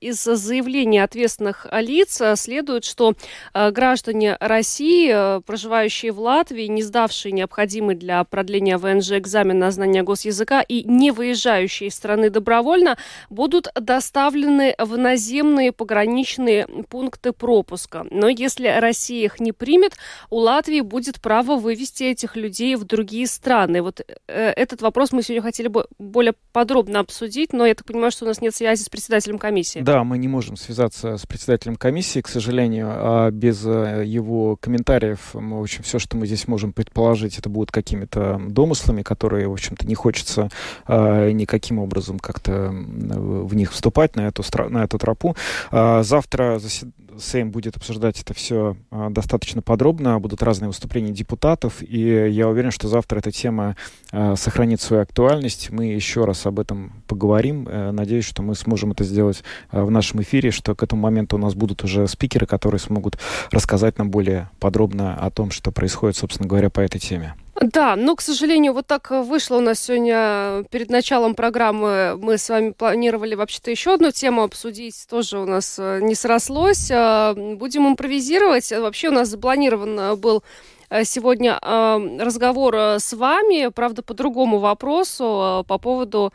[0.01, 3.14] из заявления ответственных лиц следует, что
[3.55, 10.60] граждане России, проживающие в Латвии, не сдавшие необходимый для продления ВНЖ экзамена на знание госязыка
[10.60, 12.96] и не выезжающие из страны добровольно
[13.30, 18.06] будут доставлены в наземные пограничные пункты пропуска.
[18.10, 19.96] Но если Россия их не примет,
[20.30, 23.82] у Латвии будет право вывести этих людей в другие страны.
[23.82, 28.10] Вот э, этот вопрос мы сегодня хотели бы более подробно обсудить, но я так понимаю,
[28.10, 29.80] что у нас нет связи с председателем комиссии.
[29.80, 35.30] Да, мы не можем связаться с председателем комиссии, к сожалению, а без э, его комментариев,
[35.32, 39.53] в общем, все, что мы здесь можем предположить, это будут какими-то какими-то домыслами, которые, в
[39.53, 40.49] общем-то, не хочется
[40.87, 45.37] э, никаким образом как-то в них вступать, на эту, на эту тропу.
[45.71, 46.88] Э, завтра засед...
[47.19, 52.71] Сейм будет обсуждать это все э, достаточно подробно, будут разные выступления депутатов, и я уверен,
[52.71, 53.77] что завтра эта тема
[54.12, 55.71] э, сохранит свою актуальность.
[55.71, 57.66] Мы еще раз об этом поговорим.
[57.69, 59.42] Э, надеюсь, что мы сможем это сделать
[59.73, 63.19] э, в нашем эфире, что к этому моменту у нас будут уже спикеры, которые смогут
[63.51, 67.35] рассказать нам более подробно о том, что происходит, собственно говоря, по этой теме.
[67.62, 72.16] Да, но, к сожалению, вот так вышло у нас сегодня перед началом программы.
[72.21, 76.90] Мы с вами планировали вообще-то еще одну тему обсудить, тоже у нас э, не срослось.
[76.90, 78.71] Э, будем импровизировать.
[78.73, 80.45] Вообще у нас запланирован был
[80.90, 86.33] э, сегодня разговор с вами, правда, по другому вопросу, по поводу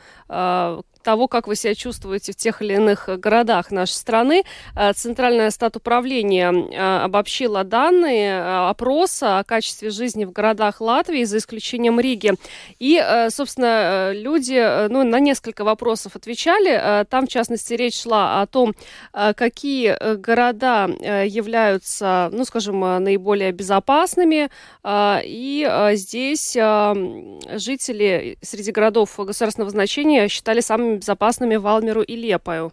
[1.02, 4.44] того, как вы себя чувствуете в тех или иных городах нашей страны.
[4.76, 11.38] Э, Центральное статуправление э, обобщило данные э, опроса о качестве жизни в городах Латвии, за
[11.38, 12.34] исключением Риги.
[12.80, 17.06] И, собственно, люди ну, на несколько вопросов отвечали.
[17.06, 18.74] Там, в частности, речь шла о том,
[19.12, 20.86] какие города
[21.26, 24.50] являются, ну, скажем, наиболее безопасными.
[24.88, 32.72] И здесь жители среди городов государственного значения считали самыми безопасными Валмеру и Лепаю.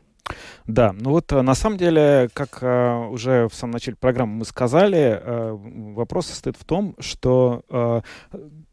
[0.66, 4.44] Да, ну вот э, на самом деле, как э, уже в самом начале программы мы
[4.44, 5.57] сказали, э,
[5.94, 8.00] вопрос состоит в том, что э,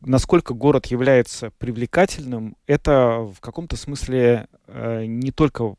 [0.02, 5.76] насколько город является привлекательным, это в каком-то смысле э, не только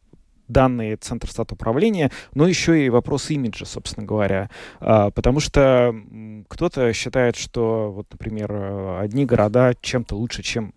[0.48, 4.48] данные Центра стат управления, но еще и вопрос имиджа, собственно говоря.
[4.80, 5.94] А, потому что
[6.48, 10.72] кто-то считает, что, вот, например, э, одни города чем-то лучше, чем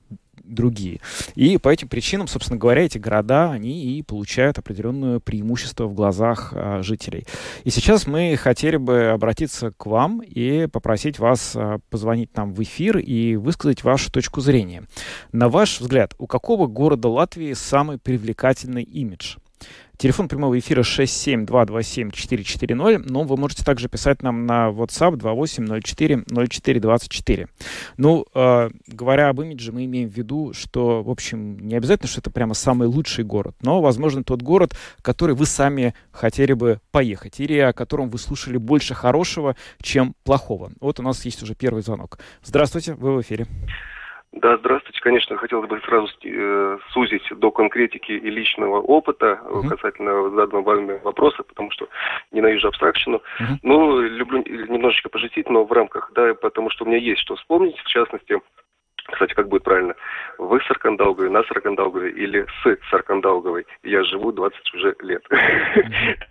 [0.50, 1.00] другие.
[1.36, 6.54] И по этим причинам, собственно говоря, эти города, они и получают определенное преимущество в глазах
[6.54, 7.26] а, жителей.
[7.64, 12.62] И сейчас мы хотели бы обратиться к вам и попросить вас а, позвонить нам в
[12.62, 14.84] эфир и высказать вашу точку зрения.
[15.32, 19.38] На ваш взгляд, у какого города Латвии самый привлекательный имидж?
[20.00, 27.50] Телефон прямого эфира 67227-440, но вы можете также писать нам на WhatsApp 2804-0424.
[27.98, 32.22] Ну, э, говоря об имидже, мы имеем в виду, что, в общем, не обязательно, что
[32.22, 37.42] это прямо самый лучший город, но, возможно, тот город, который вы сами хотели бы поехать,
[37.42, 40.72] или о котором вы слушали больше хорошего, чем плохого.
[40.80, 42.20] Вот у нас есть уже первый звонок.
[42.42, 43.48] Здравствуйте, вы в эфире.
[44.32, 45.02] Да, здравствуйте.
[45.02, 49.68] Конечно, хотелось бы сразу э, сузить до конкретики и личного опыта uh-huh.
[49.68, 51.90] касательно заданного вами вопроса, потому что
[52.32, 53.18] ненавижу абстракшену.
[53.18, 53.56] Uh-huh.
[53.64, 57.78] Ну, люблю немножечко пожитить, но в рамках, да, потому что у меня есть что вспомнить,
[57.80, 58.40] в частности,
[59.06, 59.96] кстати, как будет правильно?
[60.38, 63.66] Вы Саркандауговой, на Саркандауговой или с Саркандауговой?
[63.84, 65.24] Я живу 20 уже лет.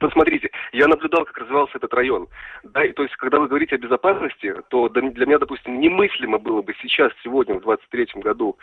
[0.01, 2.29] Посмотрите, я наблюдал, как развивался этот район.
[2.65, 6.63] Да, и, то есть, когда вы говорите о безопасности, то для меня, допустим, немыслимо было
[6.63, 8.59] бы сейчас, сегодня, в 23 году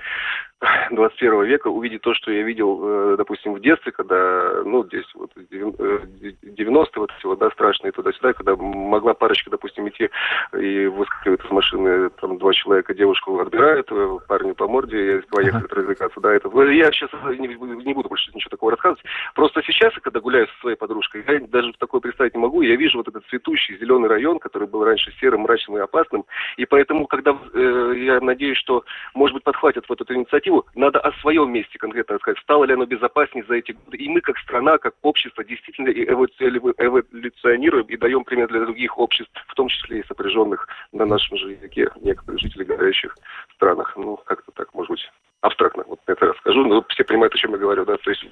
[0.91, 5.31] 21 века, увидеть то, что я видел, э, допустим, в детстве, когда, ну, здесь вот
[5.35, 10.09] 90-е вот эти вот, да, страшные туда-сюда, когда могла парочка, допустим, идти
[10.57, 13.94] и выскакивает из машины, там, два человека девушку отбирают, э,
[14.27, 15.75] парню по морде, поехали ага.
[15.75, 16.19] развлекаться.
[16.19, 16.49] Да, это...
[16.69, 19.03] Я сейчас не, не буду больше ничего такого рассказывать.
[19.33, 22.61] Просто сейчас, когда гуляю со своей подружкой, я даже такое представить не могу.
[22.61, 26.25] Я вижу вот этот цветущий зеленый район, который был раньше серым, мрачным и опасным.
[26.57, 31.11] И поэтому, когда э, я надеюсь, что, может быть, подхватят вот эту инициативу, надо о
[31.19, 32.39] своем месте конкретно рассказать.
[32.39, 33.97] Стало ли оно безопаснее за эти годы?
[33.97, 39.55] И мы, как страна, как общество, действительно эволюционируем и даем пример для других обществ, в
[39.55, 43.15] том числе и сопряженных на нашем же языке некоторых жителей говорящих
[43.55, 45.11] странах ну, как-то так, может быть,
[45.45, 48.25] абстрактно вот это расскажу, но все понимают, о чем я говорю, да, то есть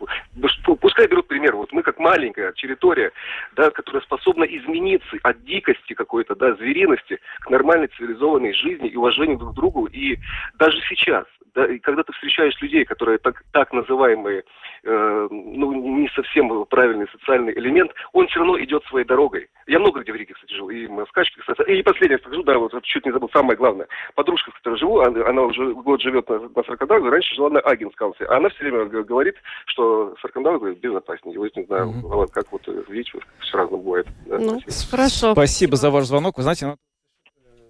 [0.82, 3.12] пускай берут пример, вот мы как маленькая территория,
[3.56, 9.38] да, которая способна измениться от дикости какой-то, да, звериности к нормальной цивилизованной жизни и уважению
[9.38, 10.18] друг к другу, и
[10.56, 14.44] даже сейчас, да, и когда ты встречаешь людей, которые так, так называемые,
[14.84, 19.50] э, ну, не совсем правильный социальный элемент, он все равно идет своей дорогой.
[19.68, 22.58] Я много где в Риге, кстати, жил, и в Москачке, кстати, и последнее скажу, да,
[22.58, 23.88] вот чуть не забыл, самое главное.
[24.16, 26.64] Подружка, с которой живу, она, она уже год живет на, на
[27.04, 28.26] Саркандауге, раньше жила на Агинскалсе.
[28.26, 29.36] Она все время говорит,
[29.68, 31.38] что Саркандауге безопаснее.
[31.38, 32.28] Вот не знаю, mm-hmm.
[32.32, 34.08] как вот видите, все разно бывает.
[34.26, 34.92] Да, ну, спасибо.
[34.92, 35.32] хорошо.
[35.34, 36.38] Спасибо за ваш звонок.
[36.38, 36.78] Вы знаете,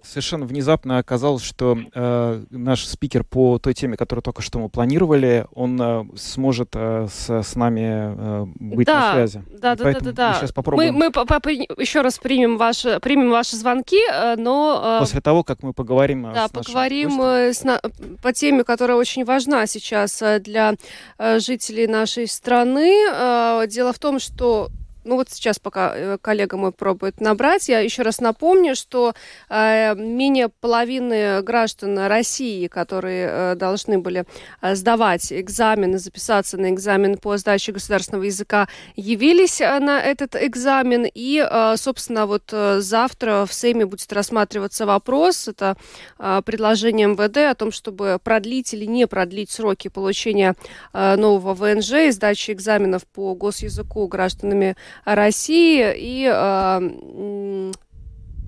[0.04, 5.46] совершенно внезапно оказалось, что э, наш спикер по той теме, которую только что мы планировали,
[5.52, 9.44] он э, сможет э, с, с нами э, быть да, на связи.
[9.60, 10.28] Да, да, да, да, да.
[10.30, 10.94] Мы сейчас попробуем.
[10.94, 14.98] Мы, мы по, по, еще раз примем ваши, примем ваши звонки, э, но...
[14.98, 17.80] Э, После того, как мы поговорим да, с поговорим э, с, на,
[18.22, 20.74] по теме, которая очень важна сейчас э, для
[21.18, 22.92] э, жителей нашей страны.
[23.12, 24.68] Э, дело в том, что
[25.04, 29.14] ну вот сейчас, пока э, коллега мой пробует набрать, я еще раз напомню, что
[29.48, 34.24] э, менее половины граждан России, которые э, должны были
[34.60, 41.06] э, сдавать экзамены, записаться на экзамен по сдаче государственного языка, явились э, на этот экзамен.
[41.12, 45.76] И, э, собственно, вот э, завтра в Сейме будет рассматриваться вопрос, это
[46.18, 50.54] э, предложение МВД о том, чтобы продлить или не продлить сроки получения
[50.92, 55.94] э, нового ВНЖ и сдачи экзаменов по госязыку гражданами России.
[55.96, 56.80] И э,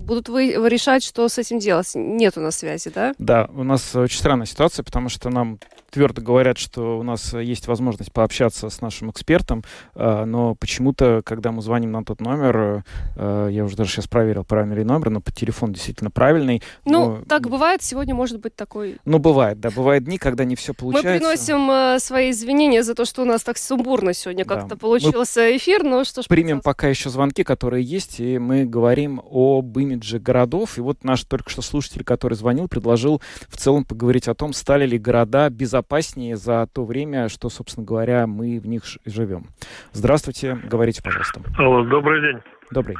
[0.07, 1.91] будут вы решать, что с этим делать.
[1.93, 3.13] Нет у нас связи, да?
[3.19, 5.59] Да, у нас очень странная ситуация, потому что нам
[5.91, 9.63] твердо говорят, что у нас есть возможность пообщаться с нашим экспертом,
[9.95, 12.83] э, но почему-то, когда мы звоним на тот номер,
[13.15, 16.61] э, я уже даже сейчас проверил, правильный ли номер, но по телефону действительно правильный.
[16.85, 17.21] Ну, но...
[17.27, 18.97] так бывает, сегодня может быть такой...
[19.05, 21.13] Ну, бывает, да, бывают дни, когда не все получается.
[21.13, 24.55] Мы приносим э, свои извинения за то, что у нас так сумбурно сегодня да.
[24.55, 26.25] как-то получился мы эфир, но что ж...
[26.27, 31.23] Примем пока еще звонки, которые есть, и мы говорим об имидже городов, и вот наш
[31.23, 36.35] только что слушатель, который звонил, предложил в целом поговорить о том, стали ли города безопаснее
[36.35, 39.45] за то время, что, собственно говоря, мы в них живем.
[39.91, 41.41] Здравствуйте, говорите, пожалуйста.
[41.57, 42.41] Алло, добрый день.
[42.71, 42.95] Добрый.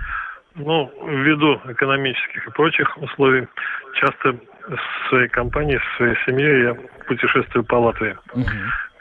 [0.55, 3.47] Ну, ввиду экономических и прочих условий,
[3.93, 4.35] часто
[4.67, 6.73] с своей компанией, с своей семьей я
[7.07, 8.17] путешествую по Латвии.
[8.33, 8.45] Угу.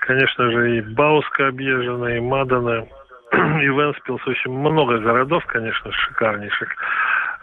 [0.01, 2.87] Конечно же, и Бауска объезжена, и Мадана,
[3.33, 6.69] и Венспилс, общем, много городов, конечно, шикарнейших.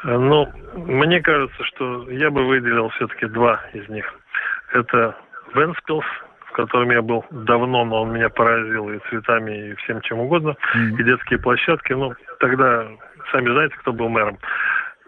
[0.03, 4.05] Но мне кажется, что я бы выделил все-таки два из них.
[4.73, 5.15] Это
[5.53, 6.05] Венспилс,
[6.47, 10.55] в котором я был давно, но он меня поразил и цветами, и всем чем угодно,
[10.75, 10.99] mm-hmm.
[10.99, 11.93] и детские площадки.
[11.93, 12.87] Ну, тогда
[13.31, 14.37] сами знаете, кто был мэром.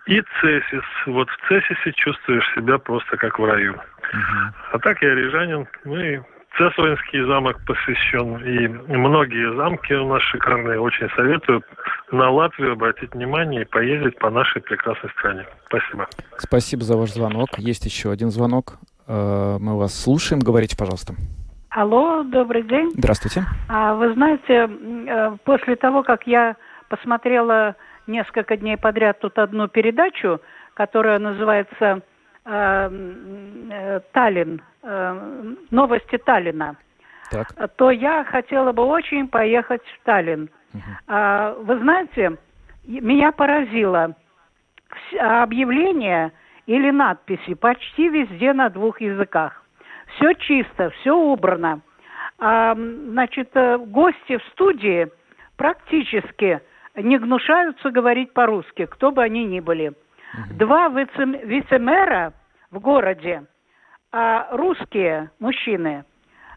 [0.06, 0.84] И Цесис.
[1.08, 3.74] Вот в Цесисе чувствуешь себя просто как в раю.
[3.74, 4.52] Uh-huh.
[4.72, 5.68] А так я рижанин.
[5.84, 6.20] Ну и
[6.58, 8.38] Цесвинский замок посвящен.
[8.38, 10.80] И многие замки у нас шикарные.
[10.80, 11.64] Очень советую
[12.12, 15.46] на Латвию обратить внимание и поездить по нашей прекрасной стране.
[15.68, 16.08] Спасибо.
[16.38, 17.50] Спасибо за ваш звонок.
[17.58, 18.78] Есть еще один звонок.
[19.08, 20.40] Э, мы вас слушаем.
[20.40, 21.14] Говорите, пожалуйста.
[21.70, 22.94] Алло, добрый день.
[22.96, 23.44] Здравствуйте.
[23.68, 26.56] А, вы знаете, э, после того, как я
[26.88, 27.76] посмотрела
[28.08, 30.40] несколько дней подряд тут одну передачу,
[30.74, 32.02] которая называется
[32.46, 32.90] э,
[33.72, 36.78] э, Таллин, э, новости Таллина,
[37.32, 37.76] так.
[37.76, 40.50] то я хотела бы очень поехать в Таллин.
[40.74, 40.82] Угу.
[41.08, 42.38] А, вы знаете,
[42.86, 44.16] меня поразило
[45.20, 46.32] объявление
[46.66, 49.64] или надписи почти везде на двух языках.
[50.16, 51.82] Все чисто, все убрано.
[52.38, 55.08] А, значит, э, гости в студии
[55.58, 56.62] практически
[56.96, 59.94] не гнушаются говорить по-русски, кто бы они ни были.
[60.52, 62.34] Два вице- вице-мэра
[62.72, 63.44] в городе,
[64.12, 66.06] а русские мужчины,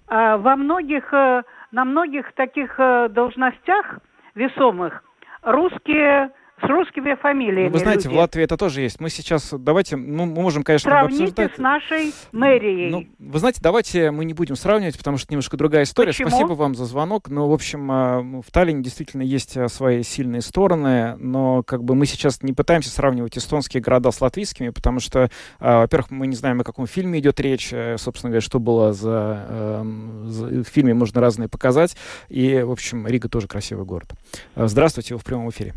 [0.08, 3.98] а во многих, э, на многих таких э, должностях
[4.34, 5.02] весомых
[5.42, 6.30] русские
[6.60, 7.68] с русскими фамилиями.
[7.68, 8.16] Ну, вы знаете, люди.
[8.16, 9.00] в Латвии это тоже есть.
[9.00, 11.54] Мы сейчас, давайте, ну, мы можем, конечно, Сравните обсуждать.
[11.54, 12.90] с нашей мэрией.
[12.90, 16.08] Ну, вы знаете, давайте мы не будем сравнивать, потому что немножко другая история.
[16.08, 16.30] Почему?
[16.30, 17.28] Спасибо вам за звонок.
[17.28, 21.94] Но, в общем, а, в Таллине действительно есть а, свои сильные стороны, но как бы
[21.94, 25.30] мы сейчас не пытаемся сравнивать эстонские города с латвийскими, потому что,
[25.60, 28.92] а, во-первых, мы не знаем, о каком фильме идет речь, э, собственно говоря, что было
[28.92, 30.46] за, эм, за...
[30.48, 31.96] В фильме можно разные показать.
[32.28, 34.08] И, в общем, Рига тоже красивый город.
[34.56, 35.74] Здравствуйте, вы в прямом эфире.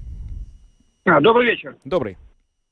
[1.05, 1.75] А, добрый вечер.
[1.83, 2.17] Добрый.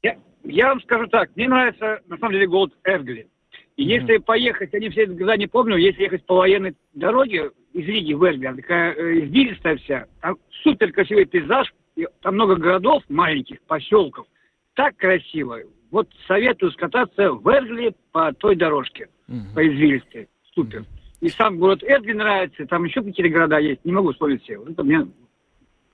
[0.03, 3.27] Я, я вам скажу так, мне нравится, на самом деле, город Эвгли.
[3.75, 3.85] И mm-hmm.
[3.85, 8.23] если поехать, они все года не помню, если ехать по военной дороге из Риги в
[8.23, 11.73] Эвгли, такая э, извилистая вся, там супер красивый пейзаж,
[12.21, 14.27] там много городов маленьких, поселков.
[14.75, 15.59] Так красиво.
[15.91, 19.53] Вот советую скататься в Эвгли по той дорожке, mm-hmm.
[19.55, 20.29] по извилистой.
[20.53, 20.81] Супер.
[20.81, 20.85] Mm-hmm.
[21.21, 24.63] И сам город Эвгли нравится, там еще какие-то города есть, не могу вспомнить все.
[24.67, 25.07] Это мне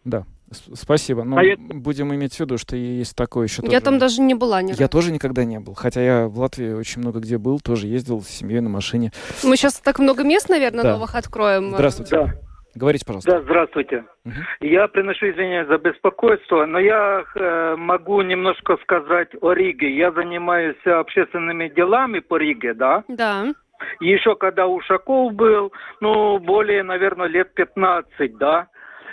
[0.03, 0.23] да.
[0.51, 1.23] Спасибо.
[1.23, 1.59] Ну, Совет...
[1.59, 3.61] будем иметь в виду, что есть такое еще.
[3.63, 3.81] Я тоже...
[3.81, 5.73] там даже не была ни Я тоже никогда не был.
[5.73, 9.11] Хотя я в Латвии очень много где был, тоже ездил с семьей на машине.
[9.43, 10.93] Мы сейчас так много мест, наверное, да.
[10.93, 11.71] новых откроем.
[11.73, 12.15] Здравствуйте.
[12.15, 12.33] Да.
[12.75, 13.31] Говорите, пожалуйста.
[13.31, 14.03] Да, здравствуйте.
[14.25, 14.33] Угу.
[14.61, 19.95] Я приношу извинения за беспокойство, но я э, могу немножко сказать о Риге.
[19.97, 23.03] Я занимаюсь общественными делами по Риге, да?
[23.07, 23.45] Да.
[24.01, 25.71] Еще когда Ушаков был,
[26.01, 28.67] ну, более, наверное, лет 15, да?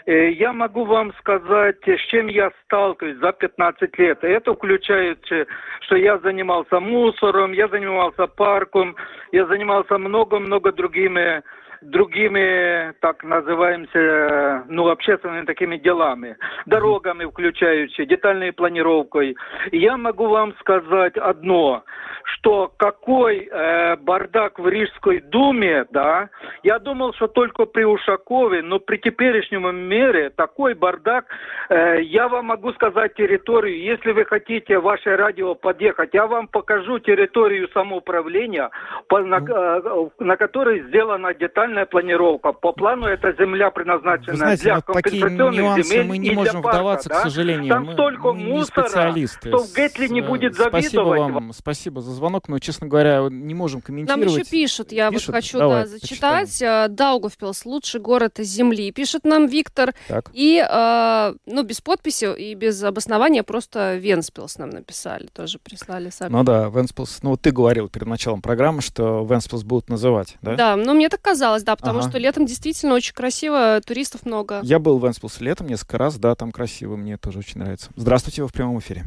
[0.07, 4.25] Э, я могу вам сказать, с чем я сталкиваюсь за 15 лет.
[4.25, 5.47] Это включает, э,
[5.83, 8.97] что я занимался мусором, я занимался парком,
[9.33, 11.43] я занимался много-много другими
[11.83, 19.37] другими, так называемся, ну, общественными такими делами, дорогами включающие, детальной планировкой.
[19.73, 21.85] Я могу вам сказать одно,
[22.25, 26.29] что какой э, бардак в Рижской думе, да,
[26.63, 31.27] я думал, что только при Ушакове, но при теперешнем мере такой бардак,
[31.69, 36.99] э, я вам могу сказать территорию, если вы хотите ваше радио подъехать, я вам покажу
[36.99, 38.71] территорию самоуправления,
[39.09, 42.53] по, на, э, на которой сделана детальная генеральная планировка.
[42.53, 47.21] По плану эта земля предназначена знаете, для компенсационных земель мы не можем парка, вдаваться, да?
[47.21, 47.69] к сожалению.
[47.69, 49.49] Там мы, столько мы мусора, специалисты.
[49.49, 50.85] что в Гетли не будет завидовать.
[50.87, 54.27] Спасибо вам, спасибо за звонок, но, честно говоря, не можем комментировать.
[54.27, 55.29] Нам еще пишут, я пишут?
[55.29, 56.49] вот хочу Давай, да, зачитать.
[56.49, 56.95] Почитаем.
[56.95, 59.95] Даугавпилс– лучший город земли, пишет нам Виктор.
[60.09, 60.31] Так.
[60.33, 66.39] И, э, ну, без подписи и без обоснования просто Венспилс нам написали, тоже прислали сообщение.
[66.39, 70.57] Ну да, Венспилс, ну вот ты говорил перед началом программы, что Венспилс будут называть, да?
[70.57, 72.09] Да, ну мне так казалось, да, потому ага.
[72.09, 74.61] что летом действительно очень красиво, туристов много.
[74.63, 77.91] Я был в Венспилс летом несколько раз, да, там красиво, мне тоже очень нравится.
[77.97, 79.03] Здравствуйте, вы в прямом эфире.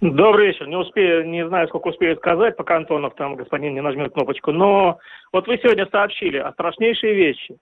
[0.00, 0.66] Добрый вечер.
[0.66, 4.52] Не успею, не знаю, сколько успею сказать, пока Антонов там господин не нажмет кнопочку.
[4.52, 4.98] Но
[5.32, 7.56] вот вы сегодня сообщили о страшнейшие вещи,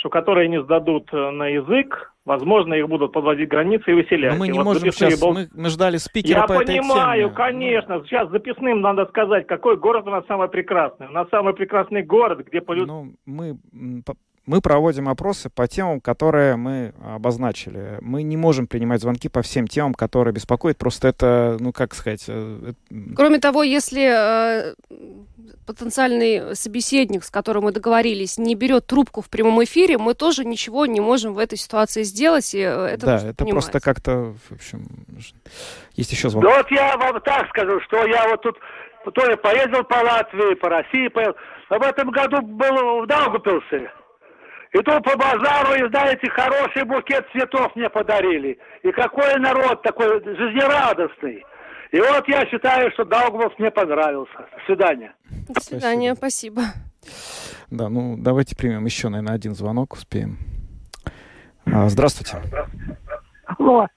[0.00, 4.32] что которые не сдадут э, на язык, возможно, их будут подводить границы и выселять.
[4.32, 5.34] Но мы не вот можем сейчас, был...
[5.34, 7.36] мы, мы ждали спикера Я по этой понимаю, теме.
[7.36, 8.02] конечно.
[8.06, 11.08] Сейчас записным надо сказать, какой город у нас самый прекрасный.
[11.08, 12.62] У нас самый прекрасный город, где.
[12.66, 13.58] Ну, мы
[14.46, 17.98] мы проводим опросы по темам, которые мы обозначили.
[18.00, 20.78] Мы не можем принимать звонки по всем темам, которые беспокоят.
[20.78, 22.24] Просто это, ну, как сказать...
[22.28, 22.72] Э,
[23.14, 24.74] Кроме того, если э,
[25.66, 30.86] потенциальный собеседник, с которым мы договорились, не берет трубку в прямом эфире, мы тоже ничего
[30.86, 33.52] не можем в этой ситуации сделать, и э, это Да, это понимать.
[33.64, 34.88] просто как-то, в общем,
[35.94, 36.50] есть еще звонок.
[36.50, 38.56] Да вот я вам так скажу, что я вот тут
[39.14, 41.36] то я поездил по Латвии, по России, поездил.
[41.68, 43.90] А в этом году был в Даугапилсе.
[44.72, 48.58] И тут по базару, и знаете, хороший букет цветов мне подарили.
[48.82, 51.44] И какой народ такой жизнерадостный.
[51.90, 54.32] И вот я считаю, что Даугавпилс мне понравился.
[54.38, 55.14] До свидания.
[55.48, 56.62] До свидания, спасибо.
[57.70, 60.38] Да, ну давайте примем еще, наверное, один звонок, успеем.
[61.66, 62.36] А, здравствуйте.
[63.46, 63.88] Алло.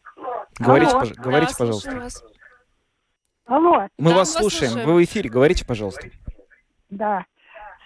[0.60, 1.00] Говорите, Алло.
[1.02, 1.12] Пож...
[1.14, 1.96] говорите да, пожалуйста.
[1.96, 2.24] Вас.
[3.46, 3.72] Алло.
[3.72, 4.72] Мы Да, вас мы вас слушаем.
[4.72, 4.90] слушаем.
[4.90, 5.30] Вы в эфире.
[5.30, 6.08] Говорите, пожалуйста.
[6.90, 7.26] Да.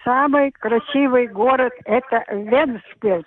[0.08, 3.26] Самый красивый город– это Венспилс.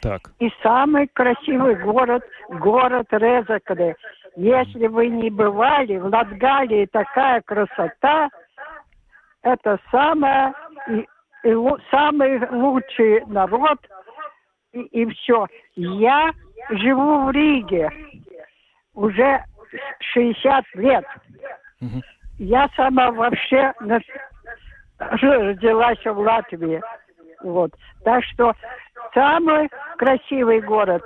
[0.00, 0.20] Так.
[0.38, 3.96] И самый красивый город– город Резекне.
[4.36, 8.28] Если вы не бывали, в Латгалии такая красота.
[9.42, 10.54] Это самое,
[10.88, 11.04] и,
[11.42, 11.54] и
[11.90, 13.80] самый лучший народ.
[14.72, 15.48] И, и все.
[15.74, 16.30] Я
[16.70, 17.90] живу в Риге
[18.94, 19.42] уже
[20.12, 21.04] 60 лет.
[21.80, 22.02] Мгм.
[22.38, 23.72] Я сама вообще
[25.10, 26.82] родилась в Латвии.
[27.42, 27.72] Вот.
[28.04, 28.52] Так что
[29.14, 31.02] самый красивый город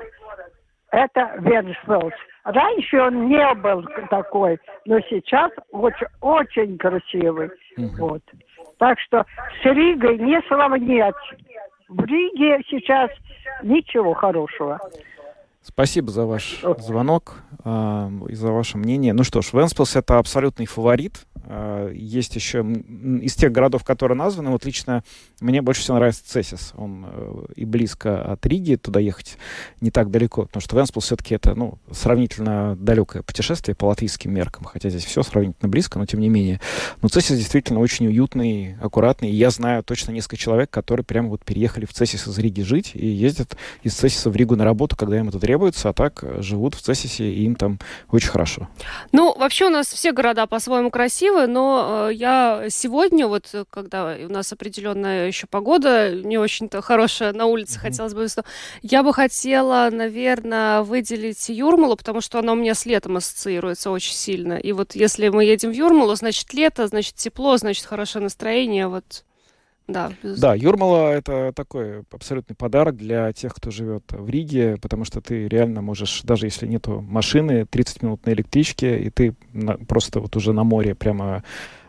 [0.90, 2.14] это Венспилс.
[2.44, 7.51] Раньше он не был такой, но сейчас очень, очень красивый.
[7.99, 8.22] Вот.
[8.78, 9.24] Так что
[9.62, 11.14] с Ригой не сравнять.
[11.88, 13.11] В Риге сейчас
[13.62, 14.78] ничего хорошего.
[15.62, 19.12] Спасибо за ваш звонок э, и за ваше мнение.
[19.12, 21.26] Ну что ж, Венспилс это абсолютный фаворит.
[21.49, 25.05] Э, есть еще из тех городов, которые названы, вот лично
[25.40, 26.72] мне больше всего нравится Цесис.
[26.76, 29.38] Он э, и близко от Риги, туда ехать
[29.80, 34.64] не так далеко, потому что Венспилс все-таки это ну, сравнительно далекое путешествие по латвийским меркам,
[34.64, 36.61] хотя здесь все сравнительно близко, но тем не менее.
[37.03, 39.30] Но Цесис действительно очень уютный, аккуратный.
[39.30, 43.07] Я знаю точно несколько человек, которые прямо вот переехали в Цесис из Риги жить и
[43.07, 46.74] ездят из Цесиса в Ригу на работу, когда им это требуется, а так э, живут
[46.74, 47.78] в Цесисе, и им там
[48.11, 48.68] очень хорошо.
[49.12, 54.16] Ну, вообще у нас все города по-своему красивы, но э, я сегодня, вот э, когда
[54.18, 58.26] у нас определенная еще погода, не очень-то хорошая на улице, хотелось бы,
[58.82, 64.14] я бы хотела, наверное, выделить Юрмалу, потому что она у меня с летом ассоциируется очень
[64.14, 64.55] сильно.
[64.55, 69.24] И вот если мы едем в Юрмалу, значит лето, значит тепло, значит хорошее настроение, вот
[69.89, 75.20] да, Да, Юрмала— это такой абсолютный подарок для тех, кто живет в Риге, потому что
[75.20, 80.20] ты реально можешь, даже если нету машины, 30 минут на электричке, и ты на- просто
[80.20, 81.45] вот уже на море прямо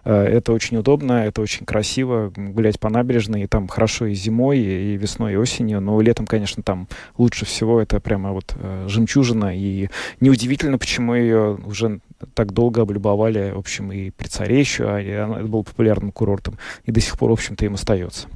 [0.10, 4.60] э, это очень удобно, это очень красиво, гулять по набережной, и там хорошо и зимой,
[4.60, 6.88] и весной, и осенью, но летом, конечно, там
[7.18, 9.89] лучше всего, это прямо вот э, жемчужина, и
[10.22, 12.00] неудивительно, почему ее уже
[12.34, 16.11] так долго облюбовали, в общем, и при царе еще, а и она- это был популярным
[16.11, 18.28] курортом, и до сих пор, в общем-то, им остается.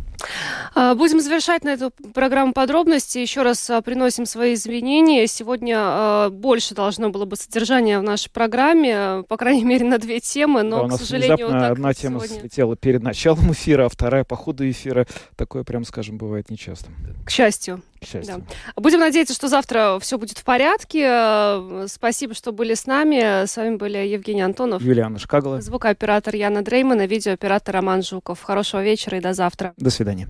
[0.75, 3.17] А, Будем завершать на эту программу подробности.
[3.17, 5.25] Еще раз а, приносим свои извинения.
[5.25, 10.61] Сегодня больше должно было бы содержания в нашей программе, по крайней мере, на две темы,
[10.61, 13.85] но, Да, у к нас сожалению, внезапно так одна тема сегодня, слетела перед началом эфира,
[13.85, 15.07] а вторая по ходу эфира.
[15.35, 16.91] Такое, прям скажем, бывает нечасто.
[17.25, 17.81] к счастью.
[18.01, 18.43] К счастью.
[18.75, 18.81] Да.
[18.81, 21.05] Будем надеяться, что завтра все будет в порядке.
[21.07, 23.45] А, Спасибо, что были с нами.
[23.45, 25.61] С вами были Евгений Антонов, Юлиана Шкагала.
[25.61, 28.41] звукооператор Яна Дреймана, видеооператор Роман Жуков.
[28.41, 29.73] Хорошего вечера и до завтра.
[29.77, 30.27] До свидания.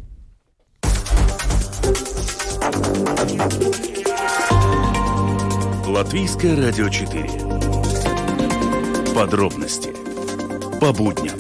[5.87, 7.29] Латвийское радио 4.
[9.13, 9.93] Подробности
[10.79, 11.35] по будням.